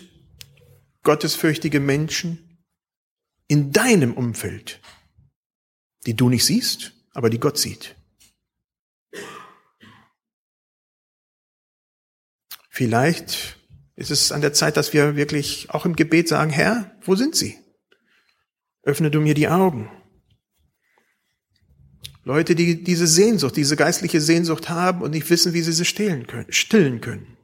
gottesfürchtige 1.03 1.79
Menschen 1.79 2.63
in 3.47 3.71
deinem 3.71 4.13
Umfeld, 4.13 4.81
die 6.07 6.15
du 6.15 6.29
nicht 6.29 6.45
siehst, 6.45 6.93
aber 7.13 7.29
die 7.29 7.39
Gott 7.39 7.59
sieht. 7.59 7.95
Vielleicht 12.69 13.57
ist 13.95 14.09
es 14.09 14.31
an 14.31 14.41
der 14.41 14.53
Zeit, 14.53 14.77
dass 14.77 14.93
wir 14.93 15.15
wirklich 15.15 15.69
auch 15.69 15.85
im 15.85 15.95
Gebet 15.95 16.27
sagen, 16.27 16.49
Herr, 16.49 16.97
wo 17.01 17.15
sind 17.15 17.35
sie? 17.35 17.57
Öffne 18.81 19.11
du 19.11 19.21
mir 19.21 19.35
die 19.35 19.47
Augen. 19.47 19.91
Leute, 22.23 22.55
die 22.55 22.83
diese 22.83 23.07
Sehnsucht, 23.07 23.55
diese 23.55 23.75
geistliche 23.75 24.21
Sehnsucht 24.21 24.69
haben 24.69 25.01
und 25.01 25.11
nicht 25.11 25.29
wissen, 25.29 25.53
wie 25.53 25.61
sie 25.61 25.73
sie 25.73 25.85
stillen 25.85 26.27
können. 26.27 26.51
Stillen 26.51 27.01
können. 27.01 27.37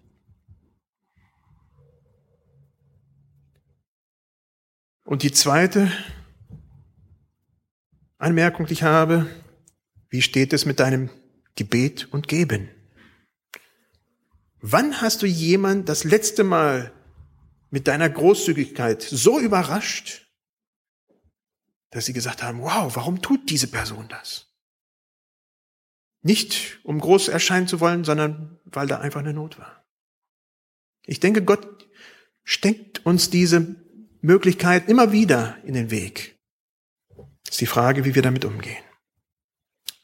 Und 5.06 5.24
die 5.24 5.32
zweite 5.32 5.92
Anmerkung, 8.18 8.66
die 8.66 8.74
ich 8.74 8.84
habe, 8.84 9.28
wie 10.10 10.22
steht 10.22 10.52
es 10.52 10.66
mit 10.66 10.80
deinem 10.80 11.10
Gebet 11.56 12.08
und 12.12 12.28
Geben? 12.28 12.70
Wann 14.62 15.00
hast 15.02 15.22
du 15.22 15.28
jemand 15.28 15.90
das 15.90 16.04
letzte 16.04 16.44
Mal 16.44 16.92
mit 17.70 17.88
deiner 17.88 18.10
Großzügigkeit 18.10 19.02
so 19.02 19.40
überrascht, 19.40 20.28
dass 21.92 22.06
sie 22.06 22.14
gesagt 22.14 22.42
haben, 22.42 22.62
wow, 22.62 22.96
warum 22.96 23.22
tut 23.22 23.50
diese 23.50 23.68
Person 23.68 24.08
das? 24.10 24.55
Nicht 26.26 26.80
um 26.82 27.00
groß 27.00 27.28
erscheinen 27.28 27.68
zu 27.68 27.80
wollen, 27.80 28.04
sondern 28.04 28.58
weil 28.66 28.88
da 28.88 28.98
einfach 28.98 29.20
eine 29.20 29.32
Not 29.32 29.60
war. 29.60 29.86
Ich 31.06 31.20
denke, 31.20 31.44
Gott 31.44 31.88
steckt 32.44 33.06
uns 33.06 33.30
diese 33.30 33.76
Möglichkeit 34.22 34.90
immer 34.90 35.12
wieder 35.12 35.56
in 35.66 35.76
den 35.76 35.92
Weg. 35.92 36.40
Ist 37.48 37.62
die 37.62 37.68
Frage, 37.68 38.06
wie 38.06 38.16
wir 38.16 38.24
damit 38.24 38.44
umgehen. 38.44 38.84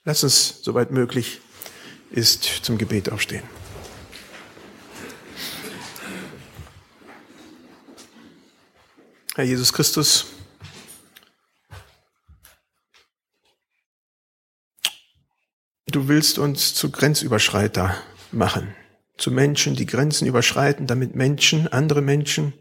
Lass 0.04 0.24
uns, 0.24 0.62
soweit 0.62 0.92
möglich 0.92 1.42
ist, 2.12 2.44
zum 2.44 2.78
Gebet 2.78 3.12
aufstehen. 3.12 3.44
Herr 9.34 9.46
Jesus 9.46 9.74
Christus, 9.74 10.28
du 15.92 16.08
willst 16.08 16.40
uns 16.40 16.74
zu 16.74 16.92
Grenzüberschreiter 16.92 17.96
machen, 18.32 18.76
zu 19.18 19.32
Menschen, 19.32 19.76
die 19.76 19.86
Grenzen 19.86 20.28
überschreiten, 20.28 20.88
damit 20.88 21.16
Menschen, 21.16 21.68
andere 21.68 22.02
Menschen, 22.02 22.54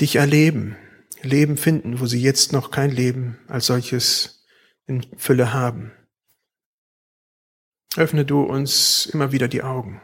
dich 0.00 0.16
erleben, 0.16 0.76
Leben 1.22 1.56
finden, 1.56 2.00
wo 2.00 2.06
sie 2.06 2.20
jetzt 2.20 2.52
noch 2.52 2.70
kein 2.70 2.90
Leben 2.90 3.38
als 3.46 3.66
solches 3.66 4.46
in 4.86 5.06
Fülle 5.16 5.52
haben. 5.52 5.92
Öffne 7.96 8.24
du 8.24 8.42
uns 8.42 9.06
immer 9.06 9.32
wieder 9.32 9.48
die 9.48 9.62
Augen. 9.62 10.00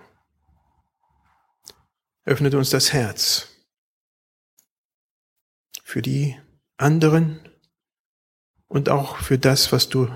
Öffne 2.24 2.50
du 2.50 2.58
uns 2.58 2.70
das 2.70 2.92
Herz 2.92 3.48
für 5.84 6.02
die 6.02 6.36
anderen 6.76 7.40
und 8.66 8.88
auch 8.88 9.18
für 9.18 9.38
das, 9.38 9.70
was 9.70 9.88
du 9.88 10.08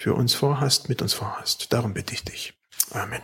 für 0.00 0.14
uns 0.14 0.32
vorhast, 0.32 0.88
mit 0.88 1.02
uns 1.02 1.12
vorhast. 1.12 1.74
Darum 1.74 1.92
bitte 1.92 2.14
ich 2.14 2.24
dich. 2.24 2.54
Amen. 2.90 3.20